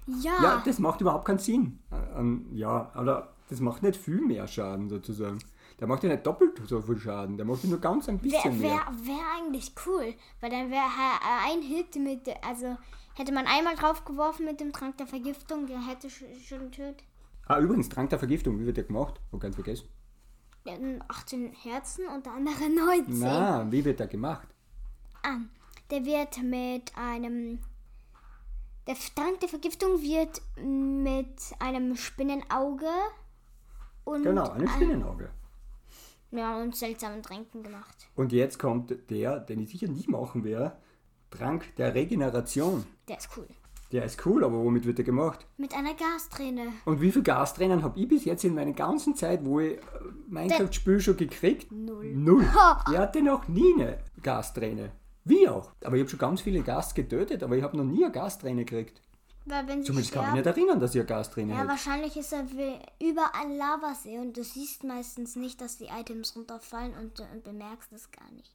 Ja, 0.05 0.33
Ja, 0.43 0.61
das 0.63 0.77
macht 0.77 1.01
überhaupt 1.01 1.25
keinen 1.25 1.39
Sinn. 1.39 1.79
Ähm, 2.15 2.45
ja, 2.51 2.91
aber 2.93 3.33
das 3.49 3.61
macht 3.61 3.81
nicht 3.81 3.95
viel 3.97 4.21
mehr 4.21 4.45
Schaden 4.47 4.89
sozusagen. 4.89 5.39
Der 5.79 5.87
macht 5.87 6.03
ja 6.03 6.09
nicht 6.09 6.25
doppelt 6.27 6.61
so 6.67 6.81
viel 6.81 6.99
Schaden. 6.99 7.37
Der 7.37 7.47
macht 7.47 7.63
ja 7.63 7.69
nur 7.71 7.79
ganz 7.79 8.07
ein 8.07 8.21
wäre 8.21 8.31
bisschen 8.31 8.61
wär, 8.61 8.69
mehr. 8.69 8.85
wär 9.05 9.23
eigentlich 9.39 9.73
cool, 9.87 10.13
weil 10.39 10.51
dann 10.51 10.69
wäre 10.69 10.83
ein 11.47 11.61
Hit 11.63 11.95
mit, 11.95 12.29
also 12.47 12.77
hätte 13.15 13.31
man 13.31 13.45
einmal 13.47 13.75
drauf 13.75 14.05
geworfen 14.05 14.45
mit 14.45 14.59
dem 14.59 14.71
Trank 14.73 14.97
der 14.97 15.07
Vergiftung, 15.07 15.67
der 15.67 15.85
hätte 15.85 16.07
sch- 16.07 16.47
schon 16.47 16.71
tötet. 16.71 17.03
Ah, 17.47 17.59
übrigens, 17.59 17.89
Trank 17.89 18.09
der 18.09 18.19
Vergiftung, 18.19 18.59
wie 18.59 18.65
wird 18.65 18.77
der 18.77 18.83
gemacht? 18.85 19.19
Hab 19.31 19.39
ganz 19.39 19.55
vergessen. 19.55 19.87
Hat 20.67 20.79
18 21.09 21.51
Herzen 21.53 22.07
und 22.07 22.25
der 22.25 22.33
andere 22.33 22.69
19. 22.69 23.19
Na, 23.19 23.71
wie 23.71 23.83
wird 23.83 23.99
der 23.99 24.07
gemacht? 24.07 24.47
Ah, 25.23 25.37
der 25.89 26.05
wird 26.05 26.41
mit 26.43 26.95
einem. 26.95 27.59
Der 28.87 28.95
Trank 28.95 29.39
der 29.39 29.49
Vergiftung 29.49 30.01
wird 30.01 30.41
mit 30.57 31.39
einem 31.59 31.95
Spinnenauge 31.95 32.89
und, 34.05 34.23
Genau, 34.23 34.49
ein 34.49 34.67
Spinnenauge. 34.67 35.29
ja, 36.31 36.59
und 36.61 36.75
seltsamen 36.75 37.21
Tränken 37.21 37.61
gemacht. 37.63 38.07
Und 38.15 38.31
jetzt 38.31 38.57
kommt 38.57 38.95
der, 39.11 39.39
den 39.39 39.59
ich 39.59 39.69
sicher 39.69 39.87
nie 39.87 40.07
machen 40.07 40.43
werde. 40.43 40.77
Trank 41.31 41.75
der 41.77 41.95
Regeneration. 41.95 42.85
Der 43.07 43.17
ist 43.17 43.29
cool. 43.35 43.47
Der 43.91 44.05
ist 44.05 44.25
cool, 44.25 44.43
aber 44.45 44.57
womit 44.57 44.85
wird 44.85 44.99
der 44.99 45.05
gemacht? 45.05 45.45
Mit 45.57 45.73
einer 45.73 45.93
Gasträne. 45.93 46.67
Und 46.85 47.01
wie 47.01 47.11
viel 47.11 47.23
Gastränen 47.23 47.83
habe 47.83 47.99
ich 47.99 48.07
bis 48.07 48.23
jetzt 48.23 48.43
in 48.45 48.55
meiner 48.55 48.71
ganzen 48.71 49.15
Zeit, 49.15 49.43
wo 49.43 49.59
ich 49.59 49.73
äh, 49.73 49.81
Minecraft-Spiel 50.29 51.01
schon 51.01 51.17
gekriegt? 51.17 51.69
Null. 51.71 52.13
Null. 52.15 52.45
Ich 52.89 52.97
hatte 52.97 53.21
noch 53.21 53.47
nie 53.49 53.73
eine 53.73 53.97
Gasträne. 54.23 54.91
Wie 55.25 55.47
auch. 55.49 55.71
Aber 55.83 55.95
ich 55.97 56.01
habe 56.01 56.09
schon 56.09 56.19
ganz 56.19 56.41
viele 56.41 56.61
Gast 56.61 56.95
getötet, 56.95 57.43
aber 57.43 57.57
ich 57.57 57.63
habe 57.63 57.75
noch 57.75 57.83
nie 57.83 58.03
eine 58.05 58.13
Gasträne 58.13 58.63
gekriegt. 58.63 59.01
Weil 59.45 59.67
wenn 59.67 59.81
sie 59.81 59.87
Zumindest 59.87 60.13
kann 60.13 60.23
ich 60.23 60.29
sterben, 60.29 60.37
mich 60.37 60.45
nicht 60.45 60.57
erinnern, 60.57 60.79
dass 60.79 60.95
ich 60.95 61.01
eine 61.01 61.07
Gasträne 61.07 61.51
Ja, 61.53 61.59
hätte. 61.59 61.69
wahrscheinlich 61.69 62.15
ist 62.15 62.31
er 62.31 62.45
wie 62.51 63.07
überall 63.09 63.51
Lavasee 63.57 64.19
und 64.19 64.37
du 64.37 64.43
siehst 64.43 64.83
meistens 64.83 65.35
nicht, 65.35 65.59
dass 65.59 65.77
die 65.77 65.87
Items 65.87 66.35
runterfallen 66.35 66.93
und, 66.93 67.19
und 67.19 67.43
bemerkst 67.43 67.91
es 67.91 68.09
gar 68.11 68.31
nicht. 68.31 68.53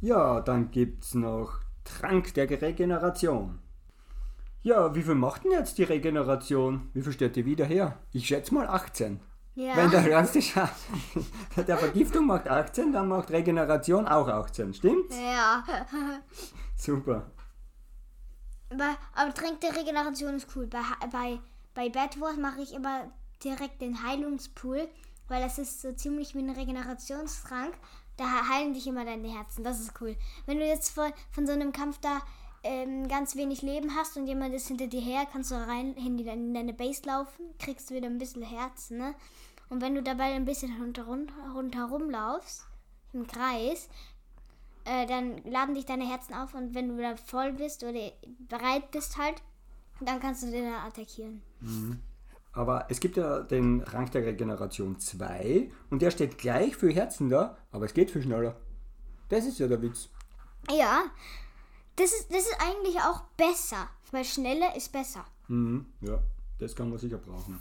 Ja, 0.00 0.40
dann 0.40 0.70
gibt's 0.70 1.14
noch 1.14 1.60
Trank 1.84 2.34
der 2.34 2.48
Regeneration. 2.50 3.58
Ja, 4.62 4.94
wie 4.94 5.02
viel 5.02 5.14
macht 5.14 5.44
denn 5.44 5.52
jetzt 5.52 5.78
die 5.78 5.84
Regeneration? 5.84 6.90
Wie 6.92 7.02
viel 7.02 7.12
stellt 7.12 7.36
die 7.36 7.46
wieder 7.46 7.64
her? 7.64 7.98
Ich 8.12 8.26
schätze 8.26 8.52
mal 8.52 8.66
18. 8.66 9.20
Ja. 9.54 9.76
Wenn 9.76 9.90
der 9.90 10.08
ganze 10.08 10.42
Schaden 10.42 10.74
der 11.56 11.78
Vergiftung 11.78 12.26
macht 12.26 12.48
18, 12.48 12.92
dann 12.92 13.08
macht 13.08 13.30
Regeneration 13.30 14.06
auch 14.06 14.28
18. 14.28 14.74
Stimmt's? 14.74 15.16
Ja. 15.16 15.64
Super. 16.76 17.30
aber, 18.70 18.96
aber 19.14 19.34
Trank 19.34 19.60
der 19.60 19.76
Regeneration 19.76 20.34
ist 20.34 20.48
cool. 20.54 20.66
Bei, 20.66 20.80
bei, 21.10 21.40
bei 21.74 21.88
Bad 21.88 22.20
Wars 22.20 22.36
mache 22.36 22.60
ich 22.60 22.74
immer 22.74 23.10
direkt 23.42 23.80
den 23.80 24.02
Heilungspool, 24.02 24.88
weil 25.28 25.42
das 25.42 25.58
ist 25.58 25.80
so 25.80 25.92
ziemlich 25.92 26.34
wie 26.34 26.40
ein 26.40 26.50
Regenerationstrank. 26.50 27.74
Da 28.20 28.26
he- 28.26 28.48
heilen 28.52 28.74
dich 28.74 28.86
immer 28.86 29.06
deine 29.06 29.32
Herzen. 29.34 29.64
Das 29.64 29.80
ist 29.80 29.98
cool. 30.02 30.14
Wenn 30.44 30.58
du 30.58 30.66
jetzt 30.66 30.90
von, 30.90 31.10
von 31.30 31.46
so 31.46 31.52
einem 31.52 31.72
Kampf 31.72 31.98
da 32.00 32.20
ähm, 32.62 33.08
ganz 33.08 33.34
wenig 33.34 33.62
Leben 33.62 33.94
hast 33.96 34.18
und 34.18 34.26
jemand 34.26 34.54
ist 34.54 34.68
hinter 34.68 34.88
dir 34.88 35.00
her, 35.00 35.26
kannst 35.32 35.50
du 35.50 35.54
rein 35.54 35.94
in, 35.94 36.52
deine 36.52 36.74
Base 36.74 37.02
laufen, 37.06 37.46
kriegst 37.58 37.88
du 37.88 37.94
wieder 37.94 38.08
ein 38.08 38.18
bisschen 38.18 38.42
Herzen, 38.42 38.98
ne? 38.98 39.14
Und 39.70 39.80
wenn 39.80 39.94
du 39.94 40.02
dabei 40.02 40.34
ein 40.34 40.44
bisschen 40.44 40.76
rundherum, 40.78 41.28
rundherum 41.54 42.10
laufst, 42.10 42.66
im 43.14 43.26
Kreis, 43.26 43.88
äh, 44.84 45.06
dann 45.06 45.38
laden 45.44 45.74
dich 45.74 45.86
deine 45.86 46.06
Herzen 46.06 46.34
auf 46.34 46.52
und 46.52 46.74
wenn 46.74 46.88
du 46.88 46.98
wieder 46.98 47.16
voll 47.16 47.52
bist 47.54 47.82
oder 47.84 48.12
bereit 48.40 48.90
bist 48.90 49.16
halt, 49.16 49.40
dann 50.00 50.20
kannst 50.20 50.42
du 50.42 50.50
den 50.50 50.66
attackieren. 50.74 51.40
Aber 52.52 52.86
es 52.88 53.00
gibt 53.00 53.16
ja 53.16 53.40
den 53.40 53.82
Rank 53.82 54.10
der 54.12 54.26
Regeneration 54.26 54.98
2 54.98 55.70
und 55.90 56.02
der 56.02 56.10
steht 56.10 56.38
gleich 56.38 56.76
für 56.76 56.90
Herzen 56.90 57.28
da, 57.28 57.56
aber 57.70 57.84
es 57.84 57.94
geht 57.94 58.10
viel 58.10 58.22
schneller. 58.22 58.56
Das 59.28 59.46
ist 59.46 59.60
ja 59.60 59.68
der 59.68 59.80
Witz. 59.82 60.08
Ja, 60.68 61.04
das 61.96 62.12
ist, 62.12 62.30
das 62.30 62.42
ist 62.42 62.56
eigentlich 62.60 62.98
auch 62.98 63.22
besser, 63.36 63.88
weil 64.10 64.24
schneller 64.24 64.74
ist 64.74 64.90
besser. 64.90 65.24
Mhm, 65.48 65.86
ja, 66.00 66.20
das 66.58 66.74
kann 66.74 66.90
man 66.90 66.98
sicher 66.98 67.18
brauchen. 67.18 67.60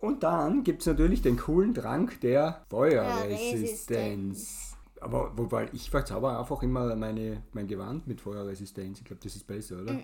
Und 0.00 0.22
dann 0.22 0.62
gibt 0.62 0.82
es 0.82 0.86
natürlich 0.86 1.22
den 1.22 1.36
coolen 1.36 1.74
Trank 1.74 2.20
der 2.20 2.64
Feuerresistenz. 2.70 4.76
Aber 5.00 5.36
wobei, 5.36 5.68
ich 5.72 5.90
verzauber 5.90 6.38
einfach 6.38 6.62
immer 6.62 6.94
meine, 6.94 7.42
mein 7.52 7.66
Gewand 7.66 8.06
mit 8.06 8.20
Feuerresistenz. 8.20 8.98
Ich 8.98 9.04
glaube, 9.04 9.20
das 9.22 9.34
ist 9.34 9.46
besser, 9.46 9.82
oder? 9.82 9.94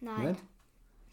Nein. 0.00 0.22
Nicht? 0.22 0.42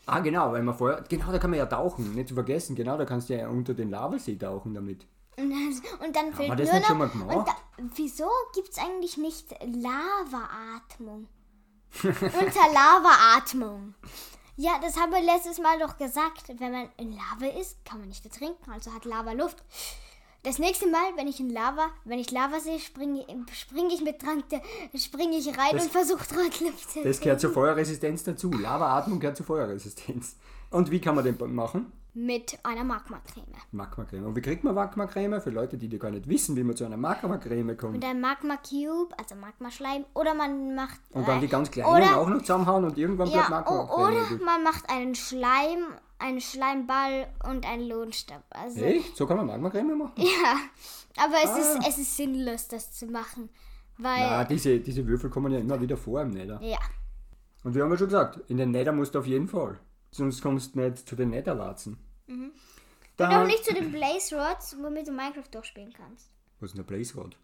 Ah, 0.06 0.20
genau, 0.20 0.52
weil 0.52 0.64
man 0.64 0.76
Feuer. 0.76 1.04
Genau, 1.08 1.32
da 1.32 1.38
kann 1.38 1.50
man 1.52 1.60
ja 1.60 1.66
tauchen, 1.66 2.16
nicht 2.16 2.30
zu 2.30 2.34
vergessen. 2.34 2.76
Genau, 2.76 2.98
da 2.98 3.06
kannst 3.06 3.30
du 3.30 3.38
ja 3.38 3.48
unter 3.48 3.74
den 3.74 3.90
Lavasee 3.90 4.36
tauchen 4.36 4.74
damit. 4.74 5.08
Und 5.38 5.50
dann, 5.50 6.06
und 6.06 6.16
dann 6.16 6.34
fehlt 6.34 6.50
wir 6.50 6.56
das 6.56 6.68
nur 6.68 6.76
nicht 6.76 6.82
noch. 6.82 6.88
schon 6.88 6.98
mal 6.98 7.10
gemacht? 7.10 7.38
Und 7.38 7.48
da, 7.48 7.56
wieso 7.96 8.28
gibt 8.54 8.70
es 8.70 8.78
eigentlich 8.78 9.18
nicht 9.18 9.50
Lavaatmung? 9.62 11.28
Unter 12.04 12.74
Lavaatmung. 12.74 13.96
Ja, 14.58 14.78
das 14.80 14.98
haben 14.98 15.12
wir 15.12 15.22
letztes 15.22 15.58
Mal 15.60 15.80
doch 15.80 15.98
gesagt. 15.98 16.52
Wenn 16.60 16.72
man 16.72 16.90
in 16.98 17.14
Lava 17.14 17.58
ist, 17.58 17.84
kann 17.86 18.00
man 18.00 18.10
nicht 18.10 18.24
ertrinken, 18.26 18.70
also 18.70 18.94
hat 18.94 19.06
Lava 19.06 19.32
Luft. 19.32 19.64
Das 20.44 20.58
nächste 20.58 20.88
Mal, 20.90 21.00
wenn 21.18 21.28
ich 21.28 21.40
in 21.40 21.50
Lava, 21.52 21.88
wenn 22.04 22.18
ich 22.18 22.32
Lava 22.32 22.60
sehe, 22.60 22.80
springe 22.80 23.24
spring 23.54 23.90
ich 23.92 24.02
mit 24.04 24.20
Trank, 24.20 24.50
der- 24.50 24.62
springe 24.98 25.38
ich 25.38 25.48
rein 25.50 25.70
Das- 25.74 25.84
und 25.84 25.92
versuche 25.92 26.26
trotzdem 26.28 26.74
zu 26.78 27.04
Das 27.04 27.20
gehört 27.20 27.40
zur 27.42 27.52
Feuerresistenz 27.52 28.24
dazu. 28.24 28.52
Lavaatmung 28.52 29.20
gehört 29.20 29.38
zur 29.38 29.46
Feuerresistenz. 29.46 30.36
Und 30.72 30.90
wie 30.90 31.00
kann 31.00 31.16
man 31.16 31.24
den 31.24 31.38
machen? 31.54 31.92
mit 32.14 32.60
einer 32.64 32.84
Magma-Creme. 32.84 33.46
Magma-Creme. 33.72 34.26
Und 34.26 34.36
wie 34.36 34.42
kriegt 34.42 34.66
man 34.66 34.76
Magma-Creme? 34.76 35.40
Für 35.40 35.50
Leute, 35.50 35.78
die, 35.78 35.88
die 35.88 35.98
gar 35.98 36.12
nicht 36.12 36.28
wissen, 36.28 36.58
wie 36.58 36.64
man 36.64 36.76
zu 36.76 36.84
einer 36.84 36.98
Magma-Creme 36.98 37.78
kommt. 37.78 37.94
Mit 37.94 38.04
einem 38.04 38.20
Magma-Cube, 38.20 39.16
also 39.18 39.36
Magma-Schleim. 39.36 40.04
Oder 40.14 40.34
man 40.34 40.76
macht. 40.76 41.00
Und 41.12 41.26
dann 41.26 41.38
äh, 41.38 41.42
die 41.42 41.48
ganz 41.48 41.72
kleinen 41.72 41.88
oder- 41.90 42.18
auch 42.20 42.28
noch 42.28 42.40
zusammenhauen 42.42 42.84
und 42.84 42.98
irgendwann 42.98 43.30
bleibt 43.32 43.50
Ja, 43.50 43.66
o- 43.66 43.76
Magma-Creme 43.86 44.38
oder 44.38 44.44
man 44.44 44.62
macht 44.62 44.90
einen 44.90 45.16
Schleim, 45.16 45.86
einen 46.22 46.40
Schleimball 46.42 47.28
und 47.50 47.66
einen 47.66 47.88
Lohnstab. 47.90 48.44
Also, 48.52 48.82
Echt? 48.84 49.16
So 49.18 49.26
kann 49.28 49.38
man 49.38 49.48
Magma-Creme 49.48 49.98
machen? 49.98 50.14
ja. 50.18 50.58
Aber 51.18 51.36
es, 51.44 51.50
Ah. 51.50 51.58
ist, 51.80 51.88
es 51.90 51.98
ist 51.98 52.18
sinnlos, 52.18 52.68
das 52.68 52.92
zu 52.94 53.08
machen. 53.08 53.50
Weil. 53.98 54.20
Na, 54.22 54.44
diese, 54.46 54.80
diese 54.80 55.06
Würfel 55.06 55.30
kommen 55.30 55.52
ja 55.52 55.60
immer 55.60 55.80
wieder 55.82 55.98
vor 55.98 56.22
im 56.22 56.30
Nether. 56.32 56.60
Ja. 56.62 56.80
Und 57.64 57.76
wir 57.76 57.84
haben 57.84 57.92
ja 57.92 57.98
schon 57.98 58.08
gesagt, 58.08 58.40
in 58.50 58.58
den 58.58 58.72
Nether 58.72 58.92
musst 58.94 59.14
du 59.16 59.20
auf 59.20 59.28
jeden 59.28 59.48
Fall. 59.48 59.80
Sonst 60.12 60.42
kommst 60.42 60.76
du 60.76 60.80
nicht 60.80 61.08
zu 61.08 61.16
den 61.16 61.30
Netherlatzen. 61.30 61.98
Und 62.28 62.54
Dann, 63.18 63.34
auch 63.34 63.46
nicht 63.46 63.64
zu 63.66 63.74
den 63.74 63.92
Blaze 63.92 64.36
Rods, 64.36 64.76
womit 64.82 65.08
du 65.08 65.12
Minecraft 65.12 65.50
durchspielen 65.52 65.94
kannst. 65.94 66.30
Was 66.60 66.72
ist 66.72 66.78
der 66.78 66.84
Blaze 66.84 67.16
Rod? 67.16 67.38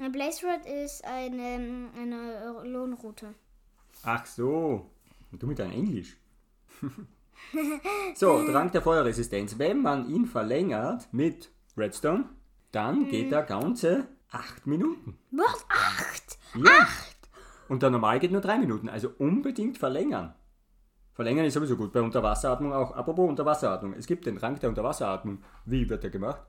Ein 0.00 0.12
Blaze 0.12 0.46
Rod 0.46 0.64
ist 0.66 1.04
eine, 1.04 1.90
eine 1.96 2.62
Lohnroute. 2.64 3.34
Ach 4.02 4.24
so. 4.26 4.90
Und 5.30 5.42
du 5.42 5.46
mit 5.46 5.58
deinem 5.58 5.72
Englisch. 5.72 6.16
so, 8.14 8.44
Trank 8.44 8.72
der 8.72 8.82
Feuerresistenz. 8.82 9.58
Wenn 9.58 9.82
man 9.82 10.08
ihn 10.08 10.26
verlängert 10.26 11.08
mit 11.12 11.50
Redstone, 11.76 12.28
dann 12.72 13.08
geht 13.08 13.32
er 13.32 13.42
ganze 13.42 14.08
8 14.30 14.66
Minuten. 14.66 15.18
Was? 15.30 15.66
Acht! 15.68 16.38
Ja. 16.54 16.86
Und 17.68 17.82
der 17.82 17.90
normal 17.90 18.20
geht 18.20 18.32
nur 18.32 18.40
3 18.40 18.58
Minuten. 18.58 18.88
Also 18.88 19.12
unbedingt 19.18 19.78
verlängern. 19.78 20.34
Verlängern 21.12 21.44
ist 21.44 21.54
sowieso 21.54 21.76
gut. 21.76 21.92
Bei 21.92 22.00
Unterwasseratmung 22.00 22.72
auch. 22.72 22.92
Apropos 22.92 23.28
Unterwasseratmung. 23.28 23.94
Es 23.94 24.06
gibt 24.06 24.26
den 24.26 24.38
Trank 24.38 24.60
der 24.60 24.70
Unterwasseratmung. 24.70 25.42
Wie 25.64 25.88
wird 25.88 26.02
der 26.02 26.10
gemacht? 26.10 26.42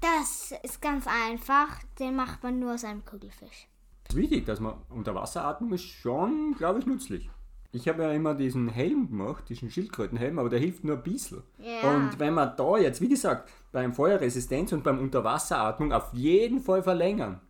Das 0.00 0.52
ist 0.62 0.80
ganz 0.82 1.06
einfach. 1.06 1.82
Den 1.98 2.14
macht 2.14 2.42
man 2.42 2.58
nur 2.58 2.74
aus 2.74 2.84
einem 2.84 3.04
Kugelfisch. 3.04 3.68
Es 4.04 4.14
ist 4.14 4.16
wichtig, 4.16 4.44
dass 4.44 4.60
man 4.60 4.74
Unterwasseratmung 4.90 5.72
ist 5.72 5.84
schon, 5.84 6.54
glaube 6.56 6.78
ich, 6.78 6.86
nützlich. 6.86 7.30
Ich 7.74 7.88
habe 7.88 8.04
ja 8.04 8.12
immer 8.12 8.34
diesen 8.34 8.68
Helm 8.68 9.08
gemacht, 9.08 9.48
diesen 9.48 9.68
Schildkrötenhelm, 9.68 10.38
aber 10.38 10.48
der 10.48 10.60
hilft 10.60 10.84
nur 10.84 10.96
ein 10.96 11.02
bisschen. 11.02 11.42
Ja. 11.58 11.90
Und 11.96 12.20
wenn 12.20 12.32
man 12.32 12.52
da 12.56 12.76
jetzt, 12.78 13.00
wie 13.00 13.08
gesagt, 13.08 13.50
beim 13.72 13.92
Feuerresistenz 13.92 14.72
und 14.72 14.84
beim 14.84 15.00
Unterwasseratmung 15.00 15.92
auf 15.92 16.12
jeden 16.12 16.60
Fall 16.60 16.84
verlängern. 16.84 17.40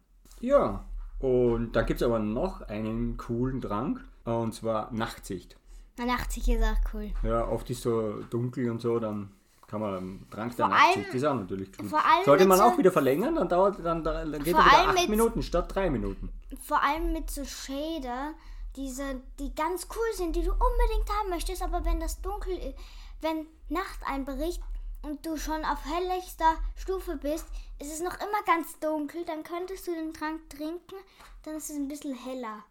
Ja, 0.41 0.85
und 1.19 1.73
da 1.77 1.83
gibt 1.83 2.01
es 2.01 2.07
aber 2.07 2.19
noch 2.19 2.63
einen 2.63 3.19
coolen 3.19 3.61
Trank, 3.61 4.01
und 4.25 4.55
zwar 4.55 4.91
Nachtsicht. 4.93 5.57
Na, 5.99 6.07
80 6.15 6.49
ist 6.49 6.63
auch 6.63 6.95
cool. 6.95 7.11
Ja, 7.23 7.47
oft 7.47 7.69
ist 7.69 7.83
so 7.83 8.15
dunkel 8.31 8.71
und 8.71 8.81
so, 8.81 8.99
dann 8.99 9.31
kann 9.67 9.81
man 9.81 10.27
Trank 10.31 10.57
der 10.57 10.67
Vor 10.67 10.75
allem- 10.75 10.85
Nachtsicht, 10.87 11.09
das 11.09 11.15
ist 11.17 11.25
auch 11.25 11.35
natürlich 11.35 11.69
allem 11.79 12.25
Sollte 12.25 12.47
man 12.47 12.59
so- 12.59 12.65
auch 12.65 12.79
wieder 12.79 12.91
verlängern, 12.93 13.35
dann 13.35 13.49
dauert 13.49 13.85
dann, 13.85 14.03
dann 14.03 14.33
geht 14.33 14.41
er 14.41 14.47
wieder 14.47 14.59
allem 14.79 14.89
8 14.91 14.95
mit- 15.01 15.09
Minuten 15.11 15.43
statt 15.43 15.67
3 15.75 15.91
Minuten. 15.91 16.31
Vor 16.63 16.83
allem 16.83 17.13
mit 17.13 17.31
so 17.31 17.45
Shader, 17.45 18.33
diese, 18.77 19.21
die 19.39 19.55
ganz 19.55 19.87
cool 19.91 20.17
sind, 20.17 20.37
die 20.37 20.43
du 20.43 20.51
unbedingt 20.51 21.09
haben 21.19 21.31
möchtest, 21.31 21.63
aber 21.63 21.85
wenn 21.85 22.01
das 22.01 22.21
dunkel 22.21 22.57
ist, 22.59 22.77
wenn 23.21 23.47
Nacht 23.69 24.01
einbricht 24.07 24.61
und 25.03 25.25
du 25.25 25.37
schon 25.37 25.65
auf 25.65 25.85
helllichster 25.85 26.57
Stufe 26.77 27.17
bist, 27.17 27.47
ist 27.81 27.93
es 27.93 28.01
noch 28.03 28.15
immer 28.15 28.43
ganz 28.47 28.79
dunkel, 28.81 29.25
dann 29.25 29.43
könntest 29.43 29.87
du 29.87 29.93
den 29.95 30.13
Trank 30.13 30.49
trinken, 30.51 30.97
dann 31.45 31.57
ist 31.57 31.71
es 31.71 31.77
ein 31.77 31.89
bisschen 31.89 32.15
heller. 32.15 32.65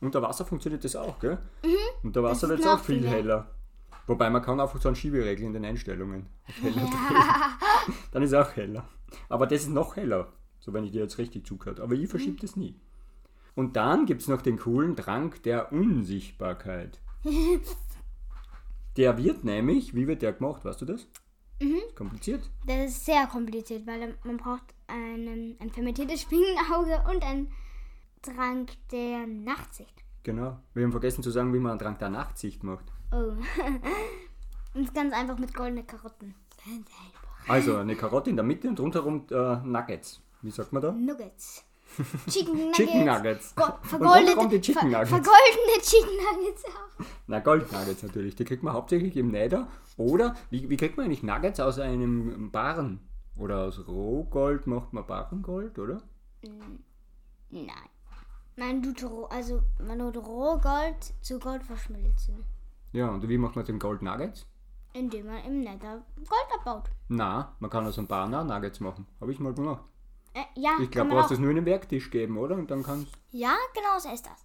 Unter 0.00 0.20
Wasser 0.20 0.44
funktioniert 0.44 0.84
das 0.84 0.94
auch, 0.94 1.18
gell? 1.20 1.38
Unter 2.02 2.20
Das 2.22 2.30
Wasser 2.32 2.48
wird 2.50 2.60
es 2.60 2.66
auch 2.66 2.80
viel 2.80 3.06
heller. 3.06 3.50
Wobei 4.06 4.28
man 4.28 4.42
kann 4.42 4.60
einfach 4.60 4.80
so 4.80 4.88
einen 4.88 4.96
Schieberegel 4.96 5.46
in 5.46 5.54
den 5.54 5.64
Einstellungen. 5.64 6.26
heller 6.60 6.74
drehen. 6.74 7.96
Dann 8.12 8.22
ist 8.22 8.32
es 8.32 8.34
auch 8.34 8.54
heller. 8.54 8.86
Aber 9.30 9.46
das 9.46 9.62
ist 9.62 9.70
noch 9.70 9.96
heller, 9.96 10.30
so 10.58 10.74
wenn 10.74 10.84
ich 10.84 10.92
dir 10.92 11.02
jetzt 11.02 11.16
richtig 11.16 11.46
zugehört. 11.46 11.80
Aber 11.80 11.94
ich 11.94 12.08
verschiebe 12.08 12.38
das 12.40 12.56
nie. 12.56 12.78
Und 13.54 13.76
dann 13.76 14.06
gibt 14.06 14.22
es 14.22 14.28
noch 14.28 14.42
den 14.42 14.58
coolen 14.58 14.96
Trank 14.96 15.42
der 15.42 15.72
Unsichtbarkeit. 15.72 17.00
Der 18.96 19.18
wird 19.18 19.44
nämlich, 19.44 19.94
wie 19.94 20.06
wird 20.06 20.22
der 20.22 20.32
gemacht, 20.32 20.64
weißt 20.64 20.80
du 20.82 20.86
das? 20.86 21.08
Ist 21.58 21.96
kompliziert. 21.96 22.50
Das 22.66 22.90
ist 22.90 23.04
sehr 23.04 23.26
kompliziert, 23.26 23.86
weil 23.86 24.16
man 24.24 24.36
braucht 24.36 24.74
einen, 24.86 25.56
ein 25.60 25.70
fermentiertes 25.70 26.22
Spingenauge 26.22 27.02
und 27.10 27.24
einen 27.24 27.50
Trank 28.22 28.72
der 28.90 29.26
Nachtsicht. 29.26 30.02
Genau. 30.24 30.58
Wir 30.74 30.84
haben 30.84 30.90
vergessen 30.90 31.22
zu 31.22 31.30
sagen, 31.30 31.52
wie 31.54 31.58
man 31.58 31.72
einen 31.72 31.80
Trank 31.80 31.98
der 31.98 32.10
Nachtsicht 32.10 32.62
macht. 32.62 32.84
Oh. 33.12 33.32
und 34.74 34.94
ganz 34.94 35.12
einfach 35.12 35.38
mit 35.38 35.54
goldenen 35.54 35.86
Karotten. 35.86 36.34
Ganz 36.64 36.88
einfach. 36.88 37.48
Also 37.48 37.76
eine 37.76 37.94
Karotte 37.94 38.30
in 38.30 38.36
der 38.36 38.44
Mitte 38.44 38.68
und 38.68 38.80
rundherum 38.80 39.26
äh, 39.30 39.56
Nuggets. 39.56 40.22
Wie 40.42 40.50
sagt 40.50 40.72
man 40.72 40.82
da? 40.82 40.92
Nuggets. 40.92 41.64
Chicken 42.28 42.54
Nuggets. 42.54 42.76
Chicken 42.76 43.04
Nuggets. 43.04 43.54
Go 43.54 43.64
Und 43.64 43.86
vergoldete, 43.86 44.18
rundherum 44.30 44.50
die 44.50 44.60
Chicken 44.60 44.80
ver 44.80 44.88
Nuggets. 44.90 45.10
vergoldene 45.10 45.80
Chicken 45.82 46.16
Nuggets 46.16 46.64
auch. 46.66 47.04
Na, 47.26 47.40
Gold 47.40 47.72
Nuggets 47.72 48.02
natürlich. 48.02 48.34
Die 48.36 48.44
kriegt 48.44 48.62
man 48.62 48.72
hauptsächlich 48.74 49.16
im 49.16 49.30
Nether. 49.30 49.66
Oder, 49.96 50.34
wie, 50.50 50.68
wie 50.68 50.76
kriegt 50.76 50.96
man 50.96 51.06
eigentlich 51.06 51.22
Nuggets 51.22 51.60
aus 51.60 51.78
einem 51.78 52.50
Barren? 52.50 53.00
Oder 53.36 53.64
aus 53.64 53.86
Rohgold 53.88 54.66
macht 54.66 54.92
man 54.92 55.06
Barrengold, 55.06 55.78
oder? 55.78 56.02
Nein. 57.50 57.70
Nein, 58.56 58.82
du 58.82 58.92
Tro- 58.92 59.26
also 59.30 59.62
man 59.80 59.98
tut 59.98 60.16
Rohgold 60.16 61.12
zu 61.20 61.38
Gold 61.40 61.62
verschmilzen. 61.64 62.44
Ja, 62.92 63.08
und 63.08 63.28
wie 63.28 63.38
macht 63.38 63.56
man 63.56 63.64
den 63.64 63.78
Gold 63.80 64.02
Nuggets? 64.02 64.46
Indem 64.92 65.26
man 65.26 65.42
im 65.44 65.60
Nether 65.60 66.02
Gold 66.16 66.48
abbaut. 66.60 66.90
Na, 67.08 67.56
man 67.58 67.68
kann 67.70 67.84
aus 67.84 67.98
einem 67.98 68.06
Barren 68.06 68.32
auch 68.34 68.44
Nuggets 68.44 68.78
machen. 68.78 69.06
Habe 69.20 69.32
ich 69.32 69.40
mal 69.40 69.52
gemacht. 69.52 69.82
Äh, 70.34 70.42
ja, 70.56 70.76
Ich 70.80 70.90
glaube, 70.90 71.10
du 71.10 71.14
brauchst 71.14 71.26
auch. 71.26 71.30
das 71.30 71.38
nur 71.38 71.50
in 71.50 71.56
den 71.56 71.66
Werktisch 71.66 72.10
geben, 72.10 72.36
oder? 72.38 72.56
Und 72.56 72.70
dann 72.70 72.82
kannst 72.82 73.06
Ja, 73.30 73.56
genau 73.74 73.98
so 73.98 74.10
ist 74.10 74.26
das. 74.26 74.44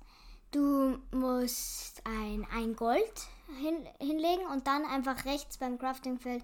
Du 0.51 0.97
musst 1.11 2.01
ein, 2.05 2.47
ein 2.55 2.75
Gold 2.75 3.13
hin, 3.61 3.87
hinlegen 3.99 4.45
und 4.51 4.65
dann 4.67 4.85
einfach 4.85 5.25
rechts 5.25 5.57
beim 5.57 5.77
Craftingfeld 5.77 6.43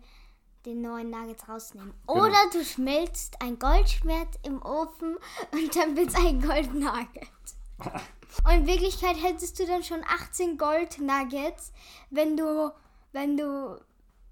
den 0.65 0.81
neuen 0.81 1.12
Nuggets 1.12 1.47
rausnehmen. 1.47 1.93
Genau. 2.08 2.25
Oder 2.25 2.38
du 2.51 2.63
schmilzt 2.63 3.41
ein 3.41 3.60
Goldschwert 3.60 4.39
im 4.43 4.62
Ofen 4.63 5.15
und 5.51 5.75
dann 5.75 5.95
wird 5.95 6.15
ein 6.15 6.41
Gold 6.41 6.73
Nugget. 6.73 7.29
Und 8.43 8.51
in 8.51 8.67
Wirklichkeit 8.67 9.15
hättest 9.21 9.60
du 9.60 9.65
dann 9.65 9.84
schon 9.84 10.03
18 10.03 10.58
Gold 10.58 10.99
Nuggets, 10.99 11.71
wenn 12.10 12.36
du, 12.36 12.73
wenn 13.13 13.38
du 13.38 13.79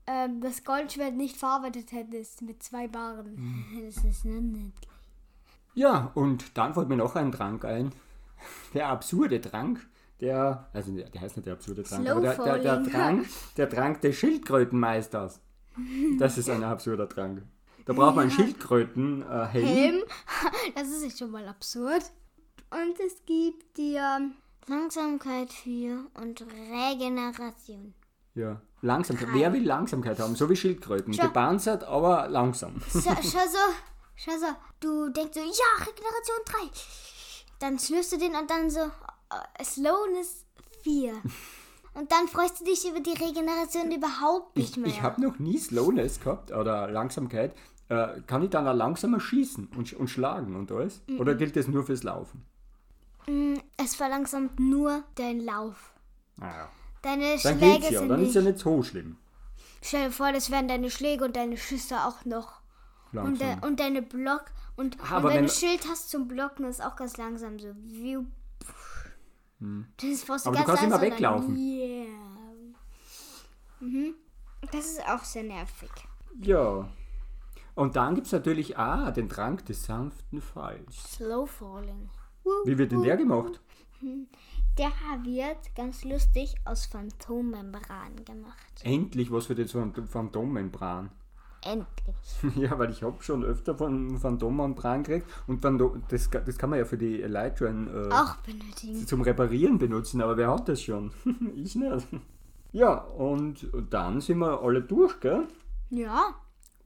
ähm, 0.07 0.41
das 0.41 0.63
Goldschwert 0.65 1.13
nicht 1.13 1.37
verarbeitet 1.37 1.91
hättest 1.93 2.41
mit 2.41 2.61
zwei 2.63 2.87
Baren. 2.87 3.35
Mhm. 3.35 3.85
Das 3.85 4.03
ist 4.03 4.25
niedlich. 4.25 4.73
Ja, 5.73 6.11
und 6.13 6.57
dann 6.57 6.73
fällt 6.73 6.89
mir 6.89 6.97
noch 6.97 7.15
ein 7.15 7.31
Trank 7.31 7.65
ein. 7.65 7.91
Der 8.73 8.89
absurde 8.89 9.39
Trank, 9.39 9.79
der, 10.19 10.67
also 10.73 10.91
der, 10.91 11.09
heißt 11.19 11.37
nicht 11.37 11.45
der 11.45 11.53
absurde 11.53 11.83
Trank, 11.83 12.03
Slow 12.03 12.11
aber 12.11 12.21
der, 12.21 12.57
der, 12.59 12.77
der. 12.77 12.91
Trank, 12.91 13.27
der 13.57 13.69
Trank 13.69 14.01
des 14.01 14.15
Schildkrötenmeisters. 14.15 15.41
Das 16.17 16.37
ist 16.37 16.49
ein 16.49 16.63
absurder 16.63 17.09
Trank. 17.09 17.43
Da 17.85 17.93
braucht 17.93 18.15
man 18.15 18.23
einen 18.23 18.31
Schildkrötenhelm. 18.31 19.29
Äh, 19.29 19.45
Helm. 19.47 20.03
Das 20.75 20.87
ist 20.87 21.03
nicht 21.03 21.17
schon 21.17 21.31
mal 21.31 21.47
absurd. 21.47 22.03
Und 22.69 22.99
es 23.05 23.23
gibt 23.25 23.77
dir 23.77 24.31
Langsamkeit 24.67 25.51
4 25.51 26.05
und 26.21 26.41
Regeneration. 26.41 27.93
Ja, 28.35 28.61
Langsamkeit. 28.81 29.29
Wer 29.33 29.53
will 29.53 29.65
Langsamkeit 29.65 30.19
haben? 30.19 30.35
So 30.35 30.49
wie 30.49 30.55
Schildkröten. 30.55 31.13
Gepanzert, 31.13 31.83
aber 31.83 32.27
langsam. 32.29 32.81
So, 32.89 33.01
schau 33.01 33.19
so, 33.21 33.92
schau 34.15 34.31
so. 34.37 34.47
Du 34.79 35.09
denkst 35.09 35.33
so, 35.33 35.39
ja, 35.39 35.85
Regeneration 35.85 36.37
3. 36.45 36.57
Dann 37.59 37.79
schlürfst 37.79 38.11
du 38.13 38.17
den 38.17 38.35
und 38.35 38.49
dann 38.49 38.69
so, 38.69 38.79
äh, 38.81 39.63
Slowness 39.63 40.45
4. 40.83 41.13
Und 41.95 42.11
dann 42.11 42.27
freust 42.27 42.59
du 42.61 42.65
dich 42.65 42.87
über 42.89 42.99
die 42.99 43.11
Regeneration 43.13 43.91
überhaupt 43.91 44.57
nicht 44.57 44.71
Ich, 44.71 44.77
mehr. 44.77 44.87
ich 44.87 45.01
habe 45.01 45.21
noch 45.21 45.37
nie 45.39 45.57
Slowness 45.57 46.19
gehabt 46.19 46.51
oder 46.51 46.89
Langsamkeit. 46.89 47.55
Äh, 47.89 48.21
kann 48.25 48.41
ich 48.43 48.49
dann 48.49 48.67
auch 48.67 48.73
langsamer 48.73 49.19
schießen 49.19 49.67
und, 49.75 49.93
und 49.93 50.07
schlagen 50.09 50.55
und 50.55 50.71
alles? 50.71 51.01
Mhm. 51.07 51.19
Oder 51.19 51.35
gilt 51.35 51.55
das 51.55 51.67
nur 51.67 51.83
fürs 51.85 52.03
Laufen? 52.03 52.45
Mm, 53.27 53.55
Es 53.77 53.95
verlangsamt 53.95 54.59
nur 54.59 55.03
deinen 55.15 55.41
Lauf. 55.41 55.93
Naja. 56.37 56.69
Deine 57.03 57.37
Dann 57.43 57.57
Schläge 57.59 57.79
geht's 57.79 57.89
ja, 57.91 57.99
sind 57.99 58.09
dann 58.09 58.23
ist 58.23 58.33
ja 58.35 58.41
nicht 58.41 58.57
so 58.59 58.81
schlimm. 58.81 59.17
Stell 59.83 60.05
dir 60.07 60.11
vor, 60.11 60.31
das 60.31 60.49
wären 60.49 60.67
deine 60.67 60.89
Schläge 60.89 61.25
und 61.25 61.35
deine 61.35 61.57
Schüsse 61.57 61.97
auch 62.05 62.25
noch. 62.25 62.61
Und, 63.13 63.39
Langsam. 63.39 63.59
de, 63.61 63.67
und 63.69 63.79
deine 63.79 64.01
Block 64.01 64.45
und, 64.75 64.97
Ah, 65.09 65.17
und 65.17 65.23
wenn 65.25 65.33
wenn- 65.35 65.45
du 65.45 65.51
Schild 65.51 65.87
hast 65.87 66.09
zum 66.09 66.27
Blocken, 66.27 66.65
ist 66.65 66.83
auch 66.83 66.95
ganz 66.95 67.15
langsam 67.17 67.59
so. 67.59 67.69
Wie, 67.83 68.17
das 69.97 70.09
ist 70.09 70.23
fast 70.25 70.45
Hm. 70.45 70.53
Aber 70.53 70.61
du 70.61 70.67
ganz 70.67 70.79
kannst 70.79 70.83
immer 70.95 71.01
weglaufen. 71.01 71.47
dann- 71.49 71.57
Yeah. 71.57 72.05
Mhm. 73.79 74.15
Das 74.71 74.85
ist 74.85 75.01
auch 75.07 75.23
sehr 75.23 75.43
nervig. 75.43 75.89
Ja. 76.41 76.89
Und 77.75 77.95
dann 77.95 78.15
gibt 78.15 78.27
es 78.27 78.33
natürlich 78.33 78.77
ah, 78.77 79.11
den 79.11 79.29
Trank 79.29 79.65
des 79.65 79.83
sanften 79.85 80.41
Falls. 80.41 80.95
Slow 81.15 81.45
falling. 81.47 82.09
Wie 82.65 82.77
wird 82.77 82.91
denn 82.91 83.03
der 83.03 83.17
gemacht? 83.17 83.59
Der 84.77 84.89
wird 85.23 85.75
ganz 85.75 86.03
lustig 86.03 86.55
aus 86.65 86.87
Phantommembran 86.87 88.25
gemacht. 88.25 88.81
Endlich 88.83 89.31
was 89.31 89.45
für 89.45 89.53
Phan- 89.55 90.07
Phantommembran. 90.07 91.11
Endlich. 91.65 92.15
Ja, 92.55 92.77
weil 92.77 92.89
ich 92.89 93.03
habe 93.03 93.21
schon 93.23 93.43
öfter 93.43 93.75
von 93.75 94.17
Phantommembran 94.19 95.03
gekriegt 95.03 95.27
und 95.47 95.61
Phantom, 95.61 96.03
das, 96.09 96.29
das 96.29 96.57
kann 96.57 96.69
man 96.69 96.79
ja 96.79 96.85
für 96.85 96.97
die 96.97 97.21
Elytron 97.21 97.87
äh, 97.87 98.13
Auch 98.13 98.35
benötigen. 98.37 99.07
zum 99.07 99.21
Reparieren 99.21 99.77
benutzen, 99.77 100.21
aber 100.21 100.35
wer 100.37 100.51
hat 100.51 100.67
das 100.67 100.81
schon? 100.81 101.11
ich 101.55 101.75
nicht. 101.75 102.07
Ja, 102.71 102.95
und 102.95 103.67
dann 103.89 104.19
sind 104.19 104.39
wir 104.39 104.61
alle 104.61 104.81
durch, 104.81 105.19
gell? 105.19 105.47
Ja. 105.89 106.33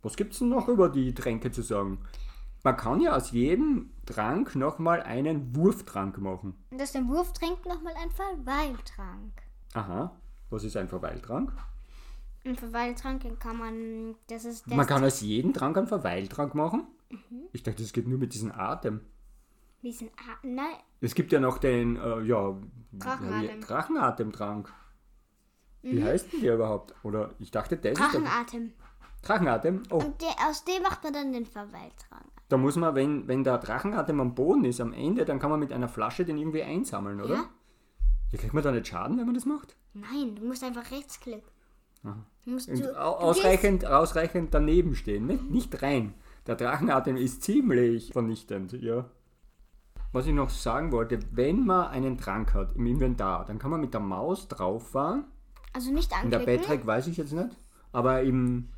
Was 0.03 0.15
gibt's 0.15 0.39
denn 0.39 0.49
noch 0.49 0.67
über 0.67 0.89
die 0.89 1.13
Tränke 1.13 1.51
zu 1.51 1.61
sagen? 1.63 1.99
Man 2.63 2.75
kann 2.75 2.99
ja 3.01 3.15
aus 3.15 3.31
jedem 3.31 3.91
Trank 4.05 4.55
nochmal 4.55 5.01
einen 5.01 5.55
Wurftrank 5.55 6.17
machen. 6.17 6.55
Und 6.71 6.81
aus 6.81 6.91
dem 6.91 7.07
Wurftrank 7.07 7.65
nochmal 7.65 7.93
ein 8.03 8.11
Verweiltrank. 8.11 9.31
Aha, 9.73 10.11
was 10.49 10.63
ist 10.63 10.75
ein 10.77 10.87
Verweiltrank? 10.89 11.53
Ein 12.47 12.55
Verweiltrank 12.55 13.39
kann 13.41 13.57
man. 13.57 14.15
Das 14.27 14.45
ist 14.45 14.65
das. 14.65 14.73
Man 14.73 14.87
kann 14.87 15.03
aus 15.03 15.19
jedem 15.19 15.51
Trank 15.51 15.77
einen 15.77 15.87
Verweiltrank 15.87 16.55
machen? 16.55 16.87
Ich 17.51 17.61
dachte, 17.63 17.83
das 17.83 17.91
geht 17.91 18.07
nur 18.07 18.17
mit 18.17 18.33
diesem 18.33 18.53
Atem. 18.53 19.01
Diesen 19.83 20.07
A 20.09 20.37
Nein. 20.43 20.77
Es 21.01 21.13
gibt 21.13 21.33
ja 21.33 21.41
noch 21.41 21.57
den, 21.57 21.97
äh, 21.97 22.21
ja, 22.21 22.57
Drachenatem. 22.93 23.61
Drachenatemtrank. 23.61 24.73
Wie 25.81 26.01
heißt 26.03 26.33
denn 26.33 26.41
der 26.41 26.55
überhaupt? 26.55 26.95
Oder 27.03 27.35
ich 27.39 27.51
dachte, 27.51 27.75
das 27.77 27.91
ist 27.91 27.99
der 27.99 28.21
Drachenatem. 28.21 28.73
Drachenatem. 29.21 29.83
Oh, 29.89 29.97
Und 29.97 30.21
der, 30.21 30.47
aus 30.49 30.63
dem 30.63 30.81
macht 30.83 31.03
man 31.03 31.13
dann 31.13 31.33
den 31.33 31.45
Verweiltrank. 31.45 32.31
da 32.47 32.57
muss 32.57 32.77
man, 32.77 32.95
wenn, 32.95 33.27
wenn 33.27 33.43
der 33.43 33.57
Drachenatem 33.57 34.19
am 34.21 34.35
Boden 34.35 34.63
ist, 34.63 34.79
am 34.79 34.93
Ende, 34.93 35.25
dann 35.25 35.39
kann 35.39 35.49
man 35.49 35.59
mit 35.59 35.73
einer 35.73 35.89
Flasche 35.89 36.23
den 36.23 36.37
irgendwie 36.37 36.63
einsammeln, 36.63 37.19
oder? 37.21 37.35
Ja. 37.35 37.49
Ja, 38.31 38.39
kriegt 38.39 38.53
man 38.53 38.63
da 38.63 38.71
nicht 38.71 38.87
Schaden, 38.87 39.17
wenn 39.17 39.25
man 39.25 39.35
das 39.35 39.45
macht? 39.45 39.75
Nein, 39.93 40.35
du 40.35 40.45
musst 40.45 40.63
einfach 40.63 40.91
rechtsklicken. 40.91 41.56
Du 42.03 42.53
Und 42.53 42.67
du, 42.67 42.99
au- 43.01 43.19
du 43.19 43.25
ausreichend, 43.25 43.85
ausreichend 43.85 44.53
daneben 44.53 44.95
stehen, 44.95 45.25
nicht, 45.27 45.49
nicht 45.49 45.81
rein. 45.81 46.13
Der 46.45 46.55
Drachenatem 46.55 47.17
ist 47.17 47.43
ziemlich 47.43 48.11
vernichtend, 48.13 48.71
ja. 48.73 49.05
Was 50.13 50.25
ich 50.27 50.33
noch 50.33 50.49
sagen 50.49 50.91
wollte, 50.93 51.19
wenn 51.31 51.65
man 51.65 51.87
einen 51.89 52.17
Trank 52.17 52.53
hat 52.53 52.75
im 52.75 52.85
Inventar, 52.87 53.43
dann 53.45 53.59
kann 53.59 53.71
man 53.71 53.81
mit 53.81 53.93
der 53.93 53.99
Maus 54.01 54.47
drauf 54.47 54.91
fahren. 54.91 55.25
Also 55.73 55.91
nicht 55.91 56.11
In 56.23 56.29
der 56.29 56.39
anklicken. 56.39 56.61
Backtrack 56.67 56.87
weiß 56.87 57.07
ich 57.07 57.17
jetzt 57.17 57.33
nicht, 57.33 57.49
aber 57.91 58.21
im, 58.21 58.69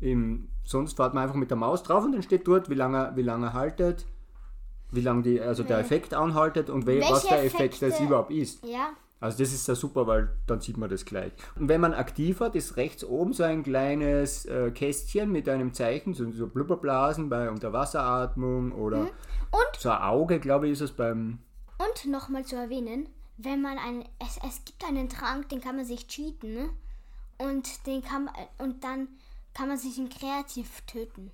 im 0.00 0.48
sonst 0.64 0.96
fährt 0.96 1.12
man 1.14 1.22
einfach 1.24 1.36
mit 1.36 1.50
der 1.50 1.56
Maus 1.58 1.82
drauf 1.82 2.04
und 2.04 2.12
dann 2.12 2.22
steht 2.22 2.48
dort, 2.48 2.70
wie 2.70 2.74
lange, 2.74 3.12
wie 3.14 3.22
lange 3.22 3.46
er 3.48 3.52
haltet, 3.52 4.06
wie 4.90 5.02
lange 5.02 5.22
die, 5.22 5.40
also 5.40 5.62
der 5.62 5.78
Effekt 5.78 6.14
anhaltet 6.14 6.70
und 6.70 6.86
we, 6.86 7.00
was 7.00 7.24
der 7.26 7.44
Effekt 7.44 7.74
das 7.82 7.94
Effekte- 7.94 8.04
überhaupt 8.06 8.30
ist. 8.32 8.64
Ja. 8.64 8.90
Also 9.18 9.38
das 9.38 9.52
ist 9.52 9.64
sehr 9.64 9.76
super, 9.76 10.06
weil 10.06 10.28
dann 10.46 10.60
sieht 10.60 10.76
man 10.76 10.90
das 10.90 11.04
gleich. 11.06 11.32
Und 11.54 11.68
wenn 11.68 11.80
man 11.80 11.94
aktiv 11.94 12.40
hat, 12.40 12.54
ist 12.54 12.76
rechts 12.76 13.02
oben 13.02 13.32
so 13.32 13.44
ein 13.44 13.62
kleines 13.62 14.44
äh, 14.44 14.70
Kästchen 14.72 15.32
mit 15.32 15.48
einem 15.48 15.72
Zeichen, 15.72 16.12
so, 16.12 16.30
so 16.32 16.46
Blubberblasen 16.48 17.30
bei 17.30 17.48
Unterwasseratmung 17.50 18.72
oder 18.72 18.98
Mhm. 19.04 19.10
Und? 19.52 19.78
so 19.80 19.90
ein 19.90 20.02
Auge, 20.02 20.38
glaube 20.38 20.66
ich, 20.66 20.72
ist 20.72 20.80
es 20.82 20.92
beim... 20.92 21.38
Und 21.78 22.10
nochmal 22.10 22.44
zu 22.44 22.56
erwähnen, 22.56 23.08
wenn 23.38 23.60
man 23.62 23.78
einen. 23.78 24.02
Es, 24.18 24.38
es 24.46 24.64
gibt 24.64 24.82
einen 24.84 25.08
Trank, 25.08 25.48
den 25.50 25.60
kann 25.60 25.76
man 25.76 25.84
sich 25.84 26.06
cheaten, 26.08 26.54
ne? 26.54 26.68
Und 27.38 27.86
den 27.86 28.02
kann 28.02 28.24
man. 28.24 28.34
Und 28.58 28.82
dann 28.82 29.08
kann 29.52 29.68
man 29.68 29.76
sich 29.76 29.98
in 29.98 30.08
kreativ 30.08 30.80
töten. 30.86 31.30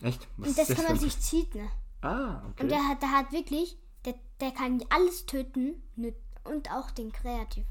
Echt? 0.00 0.28
Was 0.36 0.48
Und 0.48 0.58
das 0.58 0.70
ist 0.70 0.76
kann 0.76 0.84
man 0.86 0.98
sich 0.98 1.18
cheaten. 1.18 1.62
Ne? 1.62 1.68
Ah, 2.02 2.42
okay. 2.50 2.62
Und 2.62 2.70
der 2.70 2.86
hat, 2.88 3.02
der 3.02 3.10
hat 3.10 3.32
wirklich. 3.32 3.76
Der, 4.04 4.14
der 4.40 4.52
kann 4.52 4.80
alles 4.90 5.26
töten. 5.26 5.82
ne- 5.96 6.14
Und 6.44 6.70
auch 6.70 6.90
den 6.90 7.10
kreativ. 7.12 7.66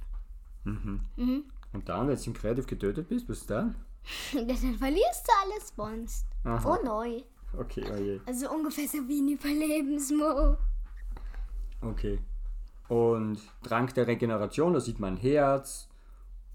Und 0.66 1.90
dann, 1.90 2.08
wenn 2.08 2.16
du 2.16 2.24
im 2.26 2.34
Kreativ 2.34 2.68
getötet 2.68 3.08
bist, 3.10 3.28
was 3.30 3.46
dann? 3.46 3.76
Und 4.34 4.50
dann 4.50 4.58
verlierst 4.58 5.28
du 5.28 5.32
alles 5.44 5.74
sonst. 5.76 6.26
Aha. 6.44 6.78
Oh 6.80 6.86
neu. 6.86 7.22
Okay, 7.58 7.84
oh 7.92 7.96
je. 7.96 8.20
Also 8.26 8.50
ungefähr 8.52 8.88
so 8.88 8.98
wie 9.08 9.22
ein 9.22 9.30
Überlebensmo. 9.30 10.58
Okay. 11.82 12.20
Und 12.88 13.40
Trank 13.64 13.94
der 13.94 14.08
Regeneration, 14.08 14.74
da 14.74 14.80
sieht 14.80 15.00
man 15.00 15.14
ein 15.16 15.18
Herz. 15.18 15.88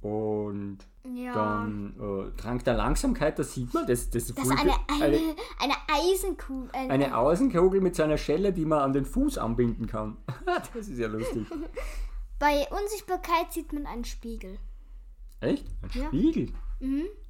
Und 0.01 0.79
Ja. 1.05 1.33
dann 1.35 1.95
äh, 1.99 2.37
Trank 2.41 2.65
der 2.65 2.75
Langsamkeit, 2.75 3.39
da 3.39 3.43
sieht 3.45 3.73
man, 3.75 3.87
das, 3.87 4.11
das, 4.11 4.27
Das 4.35 4.45
ist 4.45 4.51
eine, 4.51 4.73
eine, 5.03 5.19
eine 5.59 5.75
Eisenkugel. 5.89 6.71
Eine, 6.73 6.93
eine 6.93 7.17
Außenkugel 7.17 7.81
mit 7.81 7.97
so 7.97 8.03
einer 8.03 8.19
Schelle, 8.19 8.53
die 8.53 8.65
man 8.65 8.81
an 8.81 8.93
den 8.93 9.05
Fuß 9.05 9.39
anbinden 9.39 9.87
kann. 9.87 10.17
das 10.75 10.89
ist 10.89 10.99
ja 10.99 11.09
lustig. 11.09 11.47
Bei 12.39 12.69
Unsichtbarkeit 12.71 13.53
sieht 13.53 13.73
man 13.73 13.87
einen 13.87 14.05
Spiegel. 14.05 14.59
Echt? 15.41 15.67
Ein 15.83 15.91
Ja. 16.01 16.07
Spiegel? 16.09 16.53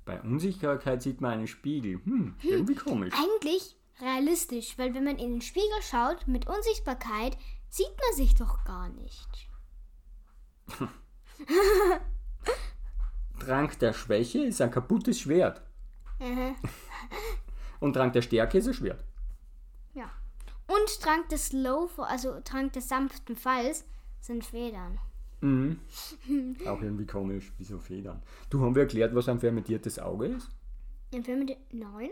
Bei 0.04 0.20
Unsichtbarkeit 0.20 1.02
sieht 1.02 1.20
man 1.20 1.32
einen 1.32 1.46
Spiegel. 1.46 2.00
Hm, 2.04 2.34
irgendwie 2.42 2.74
komisch. 2.74 3.14
Eigentlich 3.14 3.76
realistisch, 4.00 4.76
weil 4.78 4.94
wenn 4.94 5.04
man 5.04 5.18
in 5.18 5.32
den 5.32 5.40
Spiegel 5.42 5.82
schaut 5.82 6.26
mit 6.28 6.46
Unsichtbarkeit, 6.46 7.36
sieht 7.68 7.86
man 7.88 8.16
sich 8.16 8.34
doch 8.34 8.64
gar 8.64 8.88
nicht. 8.90 9.48
Trank 13.40 13.78
der 13.78 13.92
Schwäche 13.92 14.42
ist 14.44 14.60
ein 14.60 14.70
kaputtes 14.70 15.20
Schwert. 15.20 15.62
Mhm. 16.18 16.56
Und 17.80 17.94
Trank 17.94 18.12
der 18.12 18.22
Stärke 18.22 18.58
ist 18.58 18.66
ein 18.66 18.74
Schwert. 18.74 19.04
Ja. 19.94 20.10
Und 20.66 21.00
Trank 21.00 21.28
des 21.28 21.46
Slow, 21.46 21.88
also 22.02 22.40
Trank 22.40 22.72
des 22.72 22.88
sanften 22.88 23.36
Falls, 23.36 23.84
sind 24.20 24.44
Federn. 24.44 24.98
Mhm. 25.40 25.78
Auch 26.66 26.82
irgendwie 26.82 27.06
komisch, 27.06 27.52
wieso 27.58 27.78
Federn. 27.78 28.22
Du 28.50 28.60
haben 28.60 28.74
wir 28.74 28.82
erklärt, 28.82 29.14
was 29.14 29.28
ein 29.28 29.38
fermentiertes 29.40 29.98
Auge 29.98 30.26
ist? 30.26 30.48
Film 31.22 31.38
mit 31.46 31.56
9 31.72 32.10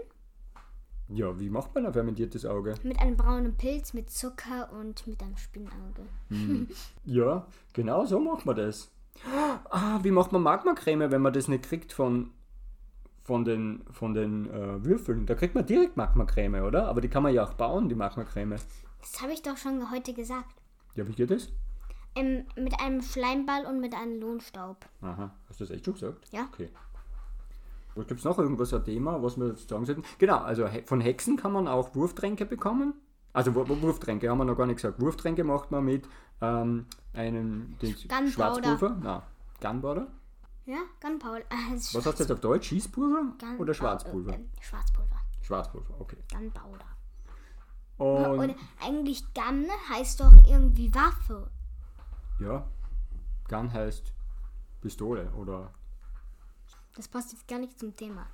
Ja, 1.09 1.39
wie 1.39 1.51
macht 1.51 1.75
man 1.75 1.87
ein 1.87 1.93
fermentiertes 1.93 2.47
Auge? 2.47 2.75
mit 2.83 2.99
einem 3.01 3.17
braunen 3.17 3.57
Pilz, 3.57 3.93
mit 3.93 4.11
Zucker 4.11 4.73
und 4.73 5.07
mit 5.07 5.23
einem 5.23 5.37
Spinnauge. 5.37 6.07
Ja, 7.05 7.47
genau 7.73 8.05
so 8.07 8.21
macht 8.21 8.47
man 8.47 8.57
das. 8.57 8.91
Ah, 9.71 9.99
wie 10.03 10.11
macht 10.11 10.33
man 10.33 10.43
Magmacreme, 10.43 11.11
wenn 11.11 11.23
man 11.23 11.33
das 11.33 11.49
nicht 11.49 11.65
kriegt 11.65 11.93
von, 11.93 12.31
von 13.23 13.45
den, 13.45 13.83
von 13.91 14.15
den 14.15 14.49
äh, 14.51 14.85
Würfeln? 14.85 15.27
Da 15.27 15.35
kriegt 15.35 15.55
man 15.55 15.67
direkt 15.67 15.97
Magmacreme, 15.97 16.63
oder? 16.63 16.87
Aber 16.89 17.01
die 17.01 17.09
kann 17.09 17.23
man 17.23 17.35
ja 17.35 17.45
auch 17.45 17.55
bauen, 17.55 17.89
die 17.89 17.95
Magmacreme. 17.95 18.57
Das 19.01 19.21
habe 19.23 19.33
ich 19.33 19.43
doch 19.43 19.57
schon 19.57 19.91
heute 19.91 20.13
gesagt. 20.15 20.55
Ja, 20.95 21.07
wie 21.09 21.13
geht 21.13 21.31
das? 21.31 21.49
Ähm, 22.17 22.47
mit 22.57 22.81
einem 22.81 23.03
Schleimball 23.03 23.67
und 23.67 23.81
mit 23.81 23.95
einem 23.95 24.21
Lohnstaub. 24.21 24.85
Aha, 25.03 25.31
hast 25.49 25.61
du 25.61 25.65
das 25.65 25.71
echt 25.75 25.85
schon 25.85 25.95
gesagt? 25.95 26.27
Ja. 26.33 26.49
Okay. 26.53 26.71
Gibt 27.95 28.13
es 28.13 28.25
noch 28.25 28.39
irgendwas, 28.39 28.75
ein 28.75 28.85
Thema, 28.85 29.23
was 29.23 29.39
wir 29.39 29.49
jetzt 29.49 29.69
sagen 29.71 29.85
sollten? 29.87 30.03
Genau, 30.19 30.39
also 30.39 30.67
von 30.85 31.01
Hexen 31.01 31.37
kann 31.39 31.53
man 31.53 31.67
auch 31.67 31.95
Wurftränke 31.95 32.45
bekommen. 32.45 32.93
Also 33.33 33.55
Wu- 33.55 33.67
Wu- 33.69 33.81
Wurftränke 33.81 34.29
haben 34.31 34.39
wir 34.39 34.45
noch 34.45 34.57
gar 34.57 34.67
nicht 34.67 34.77
gesagt. 34.77 35.01
Wurftränke 35.01 35.45
macht 35.45 35.71
man 35.71 35.85
mit 35.85 36.07
ähm, 36.43 36.87
einem 37.15 37.77
den 37.81 37.95
Gunpowder. 37.95 38.29
Schwarzpulver. 38.31 38.97
Nein, 39.03 39.23
Gunpowder. 39.63 40.07
Ja, 40.67 40.79
Gunpowder. 41.01 41.41
Äh, 41.51 41.75
ist 41.75 41.95
Was 41.95 42.05
hast 42.07 42.19
du 42.19 42.25
jetzt 42.25 42.33
auf 42.33 42.41
Deutsch? 42.41 42.69
Schießpulver 42.69 43.23
Gun- 43.39 43.57
oder 43.59 43.73
Schwarzpulver? 43.73 44.33
Äh, 44.33 44.37
äh, 44.37 44.45
Schwarzpulver. 44.61 45.17
Schwarzpulver, 45.43 45.95
okay. 46.01 46.17
Gunpowder. 46.33 46.85
Und 47.99 48.39
Und 48.51 48.55
eigentlich 48.85 49.25
Gun 49.33 49.67
heißt 49.91 50.21
doch 50.21 50.33
irgendwie 50.47 50.95
Waffe. 50.95 51.49
Ja, 52.41 52.67
Gun 53.49 53.73
heißt 53.73 54.13
Pistole 54.81 55.31
oder 55.33 55.73
Das 56.95 57.09
passt 57.09 57.33
jetzt 57.33 57.49
gar 57.49 57.59
nicht 57.59 57.79
zum 57.79 57.95
Thema. 57.97 58.27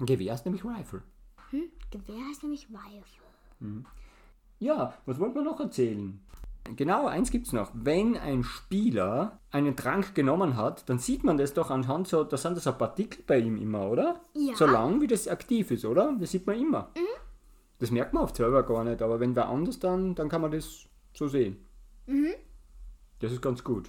Gewehr 0.00 0.34
ist 0.34 0.44
nämlich 0.44 0.64
Rifle. 0.64 1.02
Hm? 1.50 1.64
Gewehr 1.90 2.24
heißt 2.28 2.42
nämlich 2.42 2.68
Rifle. 2.68 3.84
Ja, 4.58 4.94
was 5.06 5.18
wollten 5.18 5.34
wir 5.34 5.42
noch 5.42 5.60
erzählen? 5.60 6.20
Genau, 6.76 7.06
eins 7.06 7.30
gibt's 7.30 7.52
noch. 7.52 7.70
Wenn 7.74 8.16
ein 8.16 8.44
Spieler 8.44 9.40
einen 9.50 9.76
Trank 9.76 10.14
genommen 10.14 10.56
hat, 10.56 10.88
dann 10.88 10.98
sieht 10.98 11.24
man 11.24 11.36
das 11.36 11.54
doch 11.54 11.70
anhand 11.70 12.06
so, 12.06 12.22
da 12.22 12.36
sind 12.36 12.56
das 12.56 12.64
so 12.64 12.72
Partikel 12.72 13.24
bei 13.26 13.38
ihm 13.38 13.56
immer, 13.56 13.88
oder? 13.90 14.20
Ja. 14.34 14.54
Solange 14.54 15.00
wie 15.00 15.08
das 15.08 15.26
aktiv 15.26 15.70
ist, 15.72 15.84
oder? 15.84 16.14
Das 16.18 16.30
sieht 16.30 16.46
man 16.46 16.58
immer. 16.58 16.90
Das 17.80 17.90
merkt 17.90 18.12
man 18.14 18.22
oft 18.22 18.36
selber 18.36 18.62
gar 18.62 18.84
nicht, 18.84 19.02
aber 19.02 19.18
wenn 19.18 19.34
wer 19.34 19.48
anders 19.48 19.80
dann, 19.80 20.14
dann 20.14 20.28
kann 20.28 20.40
man 20.40 20.52
das 20.52 20.86
so 21.12 21.26
sehen. 21.26 21.56
Das 23.22 23.30
ist 23.30 23.40
ganz 23.40 23.62
gut. 23.62 23.88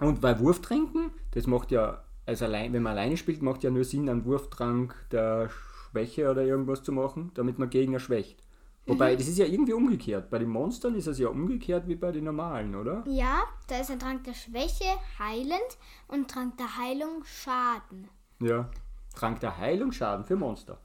Und 0.00 0.20
bei 0.20 0.38
Wurftränken, 0.38 1.10
das 1.32 1.46
macht 1.46 1.72
ja, 1.72 2.04
also 2.24 2.44
allein, 2.44 2.72
wenn 2.72 2.82
man 2.82 2.92
alleine 2.92 3.16
spielt, 3.16 3.42
macht 3.42 3.64
ja 3.64 3.70
nur 3.70 3.84
Sinn, 3.84 4.08
einen 4.08 4.24
Wurftrank 4.24 4.94
der 5.10 5.50
Schwäche 5.50 6.30
oder 6.30 6.44
irgendwas 6.44 6.84
zu 6.84 6.92
machen, 6.92 7.32
damit 7.34 7.58
man 7.58 7.68
Gegner 7.68 7.98
schwächt. 7.98 8.42
Wobei, 8.86 9.14
das 9.14 9.28
ist 9.28 9.38
ja 9.38 9.46
irgendwie 9.46 9.72
umgekehrt. 9.74 10.30
Bei 10.30 10.38
den 10.38 10.48
Monstern 10.48 10.94
ist 10.94 11.06
es 11.06 11.18
ja 11.18 11.28
umgekehrt 11.28 11.86
wie 11.86 11.94
bei 11.96 12.10
den 12.10 12.24
normalen, 12.24 12.74
oder? 12.74 13.04
Ja, 13.06 13.42
da 13.68 13.80
ist 13.80 13.90
ein 13.90 13.98
Trank 13.98 14.24
der 14.24 14.34
Schwäche 14.34 14.84
heilend 15.18 15.78
und 16.08 16.28
Trank 16.28 16.56
der 16.58 16.76
Heilung 16.76 17.24
Schaden. 17.24 18.08
Ja. 18.40 18.70
Trank 19.14 19.40
der 19.40 19.58
Heilung 19.58 19.92
Schaden 19.92 20.24
für 20.24 20.36
Monster. 20.36 20.80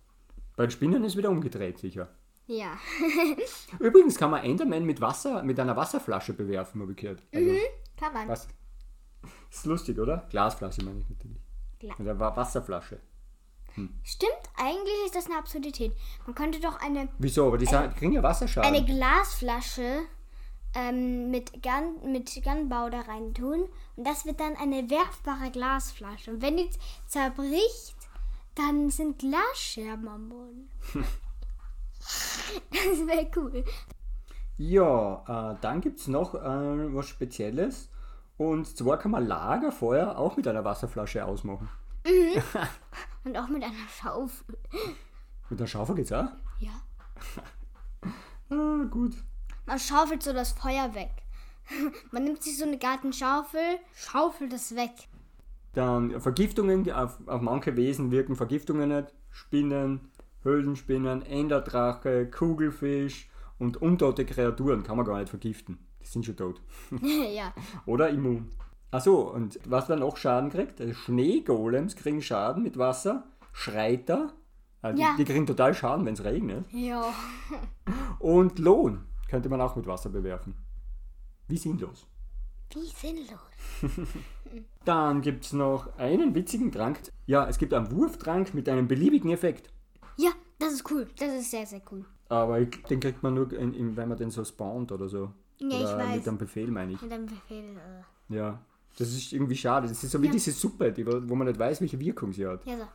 Bei 0.55 0.65
den 0.65 0.71
Spinnen 0.71 1.03
ist 1.03 1.17
wieder 1.17 1.29
umgedreht, 1.29 1.77
sicher. 1.77 2.09
Ja. 2.47 2.77
Übrigens 3.79 4.17
kann 4.17 4.31
man 4.31 4.43
Enderman 4.43 4.85
mit 4.85 5.01
Wasser, 5.01 5.43
mit 5.43 5.59
einer 5.59 5.75
Wasserflasche 5.75 6.33
bewerfen, 6.33 6.81
habe 6.81 6.91
ich 6.93 6.97
gehört. 6.97 7.21
Also, 7.33 7.51
Kann 7.97 8.13
man. 8.13 8.27
was? 8.27 8.47
Ist 9.51 9.65
lustig, 9.65 9.99
oder? 9.99 10.25
Glasflasche 10.29 10.83
meine 10.83 10.99
ich 11.01 11.09
natürlich. 11.09 11.41
Gla- 11.81 11.95
Mit 11.97 12.07
einer 12.07 12.19
Wa- 12.19 12.35
Wasserflasche. 12.35 12.99
Stimmt, 14.03 14.31
eigentlich 14.55 14.95
ist 15.05 15.15
das 15.15 15.27
eine 15.27 15.37
Absurdität. 15.37 15.91
Man 16.25 16.33
könnte 16.33 16.59
doch 16.59 16.79
eine, 16.79 17.09
Wieso? 17.19 17.45
Aber 17.47 17.57
die 17.59 17.65
sagen, 17.67 17.91
die 17.93 17.99
kriegen 17.99 18.13
ja 18.13 18.23
Wasserschaden. 18.23 18.73
eine 18.73 18.83
Glasflasche 18.83 19.99
ähm, 20.73 21.29
mit, 21.29 21.61
Gun, 21.61 22.11
mit 22.11 22.41
Gunbau 22.43 22.89
da 22.89 23.01
rein 23.01 23.33
tun 23.35 23.67
und 23.95 24.07
das 24.07 24.25
wird 24.25 24.39
dann 24.39 24.55
eine 24.55 24.89
werfbare 24.89 25.51
Glasflasche. 25.51 26.31
Und 26.31 26.41
wenn 26.41 26.57
die 26.57 26.69
zerbricht, 27.05 27.95
dann 28.55 28.89
sind 28.89 29.19
Glasscherben 29.19 30.07
am 30.07 30.29
Boden. 30.29 30.69
das 32.71 33.07
wäre 33.07 33.29
cool. 33.35 33.63
Ja, 34.57 35.51
äh, 35.53 35.57
dann 35.61 35.81
gibt 35.81 35.99
es 35.99 36.07
noch 36.07 36.33
äh, 36.33 36.95
was 36.95 37.07
Spezielles. 37.07 37.89
Und 38.37 38.67
zwar 38.77 38.97
kann 38.97 39.11
man 39.11 39.25
Lagerfeuer 39.25 40.17
auch 40.17 40.37
mit 40.37 40.47
einer 40.47 40.63
Wasserflasche 40.63 41.25
ausmachen. 41.25 41.69
Und 43.23 43.37
auch 43.37 43.47
mit 43.47 43.63
einer 43.63 43.73
Schaufel. 43.99 44.57
Mit 45.49 45.59
der 45.59 45.67
Schaufel 45.67 45.95
geht's 45.95 46.11
auch? 46.11 46.29
Ja. 46.59 46.71
Ah, 48.49 48.85
gut. 48.89 49.13
Man 49.65 49.77
schaufelt 49.77 50.23
so 50.23 50.31
das 50.31 50.53
Feuer 50.53 50.95
weg. 50.95 51.11
Man 52.11 52.23
nimmt 52.23 52.41
sich 52.41 52.57
so 52.57 52.63
eine 52.63 52.77
Gartenschaufel, 52.77 53.79
schaufelt 53.93 54.53
es 54.53 54.73
weg. 54.73 54.93
Dann 55.73 56.21
Vergiftungen, 56.21 56.89
auf, 56.89 57.17
auf 57.27 57.41
manche 57.41 57.75
Wesen 57.75 58.09
wirken 58.09 58.37
Vergiftungen 58.37 58.87
nicht. 58.87 59.13
Spinnen, 59.31 60.09
Höhlenspinnen, 60.47 61.21
Enderdrache, 61.23 62.29
Kugelfisch 62.31 63.29
und 63.59 63.77
untote 63.81 64.25
Kreaturen 64.25 64.83
kann 64.83 64.95
man 64.97 65.05
gar 65.05 65.19
nicht 65.19 65.29
vergiften. 65.29 65.77
Die 66.01 66.07
sind 66.07 66.25
schon 66.25 66.37
tot. 66.37 66.61
ja. 67.01 67.53
Oder 67.85 68.09
immun. 68.09 68.49
Achso, 68.91 69.21
und 69.29 69.59
was 69.65 69.87
dann 69.87 69.99
noch 69.99 70.15
Schaden 70.15 70.49
kriegt? 70.49 70.79
Also 70.79 70.93
Schneegolems 70.93 71.95
kriegen 71.97 72.21
Schaden 72.21 72.63
mit 72.63 72.77
Wasser. 72.77 73.25
Schreiter, 73.51 74.33
die, 74.95 75.01
Ja. 75.01 75.15
die 75.17 75.25
kriegen 75.25 75.45
total 75.45 75.73
Schaden, 75.73 76.05
wenn 76.05 76.13
es 76.13 76.23
regnet. 76.23 76.65
Ja. 76.71 77.03
Und 78.19 78.59
Lohn 78.59 79.03
könnte 79.29 79.49
man 79.49 79.59
auch 79.59 79.75
mit 79.75 79.87
Wasser 79.87 80.09
bewerfen. 80.09 80.55
Wie 81.47 81.57
sinnlos. 81.57 82.07
Wie 82.73 82.85
sinnlos. 82.85 83.39
Dann 84.85 85.21
gibt 85.21 85.45
es 85.45 85.53
noch 85.53 85.97
einen 85.97 86.33
witzigen 86.35 86.71
Trank. 86.71 86.99
Ja, 87.25 87.47
es 87.47 87.57
gibt 87.57 87.73
einen 87.73 87.91
Wurftrank 87.91 88.53
mit 88.53 88.69
einem 88.69 88.87
beliebigen 88.87 89.31
Effekt. 89.31 89.69
Ja, 90.17 90.31
das 90.59 90.73
ist 90.73 90.91
cool. 90.91 91.07
Das 91.17 91.33
ist 91.33 91.51
sehr, 91.51 91.65
sehr 91.65 91.81
cool. 91.91 92.05
Aber 92.29 92.59
ich, 92.59 92.69
den 92.89 92.99
kriegt 92.99 93.23
man 93.23 93.33
nur, 93.35 93.51
in, 93.53 93.73
in, 93.73 93.95
wenn 93.95 94.09
man 94.09 94.17
den 94.17 94.29
so 94.31 94.43
spawnt 94.43 94.91
oder 94.91 95.07
so. 95.07 95.31
Ja, 95.59 95.67
ich 95.69 95.75
oder 95.85 95.97
weiß. 95.99 96.15
mit 96.17 96.27
einem 96.27 96.37
Befehl, 96.37 96.67
meine 96.71 96.93
ich. 96.93 97.01
Mit 97.01 97.11
einem 97.11 97.25
Befehl. 97.25 97.77
Äh. 98.29 98.35
Ja. 98.35 98.59
Das 98.97 99.09
ist 99.09 99.31
irgendwie 99.31 99.55
schade. 99.55 99.87
Das 99.87 100.03
ist 100.03 100.11
so 100.11 100.21
wie 100.21 100.25
Ja. 100.25 100.31
diese 100.31 100.51
Suppe, 100.51 100.91
die, 100.91 101.05
wo 101.05 101.35
man 101.35 101.47
nicht 101.47 101.59
weiß, 101.59 101.81
welche 101.81 101.99
Wirkung 101.99 102.33
sie 102.33 102.45
hat. 102.47 102.65
Ja, 102.65 102.77
so. 102.77 102.87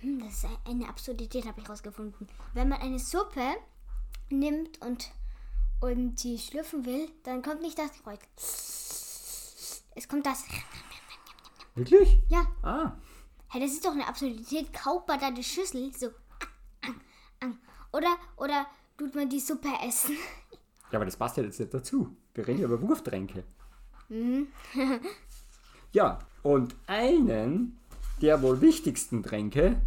Hm, 0.00 0.20
das 0.20 0.44
ist 0.44 0.46
eine 0.66 0.88
Absurdität, 0.88 1.46
habe 1.46 1.60
ich 1.60 1.68
rausgefunden. 1.68 2.28
Wenn 2.54 2.68
man 2.68 2.80
eine 2.80 2.98
Suppe 2.98 3.40
nimmt 4.30 4.80
und, 4.82 5.10
und 5.80 6.22
die 6.22 6.38
schlürfen 6.38 6.84
will, 6.86 7.08
dann 7.24 7.42
kommt 7.42 7.62
nicht 7.62 7.78
das 7.78 7.90
Geräusch. 7.92 8.18
Es 9.96 10.06
kommt 10.08 10.26
das. 10.26 10.44
Wirklich? 11.74 12.18
Ja, 12.28 12.46
Ah, 12.62 12.92
hey, 13.48 13.60
das 13.60 13.72
ist 13.72 13.84
doch 13.84 13.92
eine 13.92 14.06
Absurdität. 14.06 14.72
Kaut 14.72 15.06
man 15.08 15.18
da 15.20 15.30
die 15.30 15.44
Schüssel 15.44 15.92
so. 15.94 16.08
Oder, 17.92 18.16
oder 18.36 18.66
tut 18.96 19.14
man 19.14 19.28
die 19.28 19.40
Suppe 19.40 19.68
essen? 19.86 20.16
Ja, 20.90 20.98
aber 20.98 21.04
das 21.06 21.16
passt 21.16 21.36
ja 21.36 21.42
jetzt 21.42 21.58
nicht 21.58 21.72
dazu. 21.72 22.16
Wir 22.34 22.46
reden 22.46 22.60
ja 22.60 22.66
über 22.66 22.80
Wurftränke. 22.80 23.44
Mhm. 24.08 24.48
ja, 25.92 26.18
und 26.42 26.74
einen 26.86 27.78
der 28.20 28.42
wohl 28.42 28.60
wichtigsten 28.60 29.22
Tränke 29.22 29.80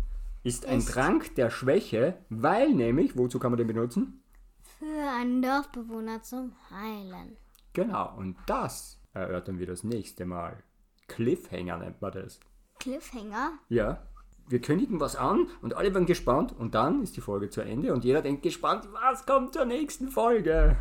ist 0.44 0.66
ein 0.66 0.80
Ist- 0.80 0.92
Trank 0.92 1.36
der 1.36 1.50
Schwäche, 1.50 2.18
weil 2.30 2.74
nämlich, 2.74 3.18
wozu 3.18 3.40
kann 3.40 3.52
man 3.52 3.58
den 3.58 3.68
benutzen? 3.68 4.24
Für 4.80 5.10
einen 5.20 5.42
Dorfbewohner 5.42 6.24
zum 6.24 6.54
Heilen. 6.72 7.38
Genau, 7.74 8.16
und 8.18 8.36
das 8.48 9.00
erörtern 9.14 9.60
wir 9.60 9.68
das 9.68 9.84
nächste 9.84 10.26
Mal. 10.26 10.64
Cliffhanger 11.08 11.78
nennt 11.78 12.02
man 12.02 12.12
das. 12.14 12.40
Cliffhanger? 12.82 13.52
Ja, 13.70 14.02
wir 14.52 14.60
kündigen 14.60 15.00
was 15.00 15.16
an 15.16 15.48
und 15.62 15.76
alle 15.76 15.94
werden 15.94 16.06
gespannt 16.06 16.54
und 16.58 16.76
dann 16.76 17.02
ist 17.04 17.16
die 17.16 17.22
Folge 17.22 17.50
zu 17.50 17.62
Ende 17.62 17.94
und 17.94 18.04
jeder 18.04 18.22
denkt 18.22 18.44
gespannt, 18.44 18.88
was 18.92 19.26
kommt 19.26 19.54
zur 19.54 19.66
nächsten 19.66 20.10
Folge. 20.10 20.76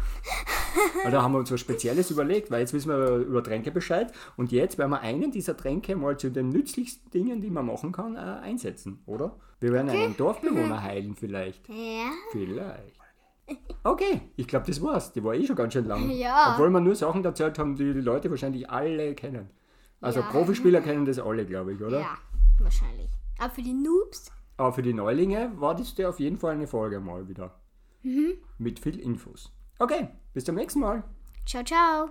Und 1.05 1.13
da 1.13 1.23
haben 1.23 1.33
wir 1.33 1.39
uns 1.39 1.53
was 1.53 1.61
Spezielles 1.61 2.11
überlegt, 2.11 2.51
weil 2.51 2.61
jetzt 2.61 2.73
wissen 2.73 2.89
wir 2.89 3.17
über 3.17 3.45
Tränke 3.45 3.71
Bescheid 3.71 4.13
und 4.37 4.51
jetzt 4.51 4.79
werden 4.79 4.91
wir 4.91 5.01
einen 5.01 5.31
dieser 5.31 5.57
Tränke 5.57 5.95
mal 5.95 6.17
zu 6.17 6.31
den 6.31 6.49
nützlichsten 6.49 7.11
Dingen, 7.11 7.41
die 7.41 7.51
man 7.51 7.67
machen 7.67 7.93
kann, 7.93 8.17
äh, 8.17 8.19
einsetzen, 8.19 9.03
oder? 9.07 9.37
Wir 9.61 9.73
werden 9.73 9.91
einen 9.91 10.17
Dorfbewohner 10.17 10.83
heilen 10.83 11.15
vielleicht. 11.15 11.69
Ja. 11.69 12.11
Vielleicht. 12.33 12.99
Okay, 13.83 14.21
ich 14.37 14.47
glaube, 14.47 14.67
das 14.67 14.81
war's. 14.81 15.13
Die 15.13 15.23
war 15.23 15.35
eh 15.35 15.45
schon 15.45 15.57
ganz 15.57 15.73
schön 15.73 15.87
lang. 15.87 16.11
Ja. 16.11 16.53
Obwohl 16.53 16.71
wir 16.71 16.81
nur 16.81 16.95
Sachen 16.95 17.25
erzählt 17.25 17.59
haben, 17.59 17.77
die 17.77 17.93
die 17.93 18.01
Leute 18.01 18.31
wahrscheinlich 18.31 18.71
alle 18.71 19.15
kennen. 19.15 19.51
Also 20.01 20.21
Ja. 20.21 20.27
Profispieler 20.31 20.81
kennen 20.81 21.05
das 21.05 21.19
alle, 21.19 21.45
glaube 21.45 21.75
ich, 21.75 21.81
oder? 21.83 22.01
Ja, 22.01 22.19
wahrscheinlich. 22.59 23.11
Aber 23.39 23.51
für 23.51 23.63
die 23.63 23.73
Noobs? 23.73 24.31
Aber 24.57 24.73
für 24.73 24.83
die 24.83 24.93
Neulinge 24.95 25.53
war 25.57 25.75
das 25.75 25.97
ja 25.97 26.09
auf 26.09 26.21
jeden 26.21 26.37
Fall 26.37 26.55
eine 26.55 26.67
Folge 26.67 27.01
mal 27.01 27.29
wieder. 27.29 27.61
Mit 28.59 28.79
viel 28.79 28.99
Infos. 28.99 29.53
Okay, 29.79 30.09
bis 30.35 30.45
zum 30.45 30.55
nächsten 30.55 30.81
Mal. 30.81 31.05
Ciao, 31.47 31.65
ciao. 31.65 32.11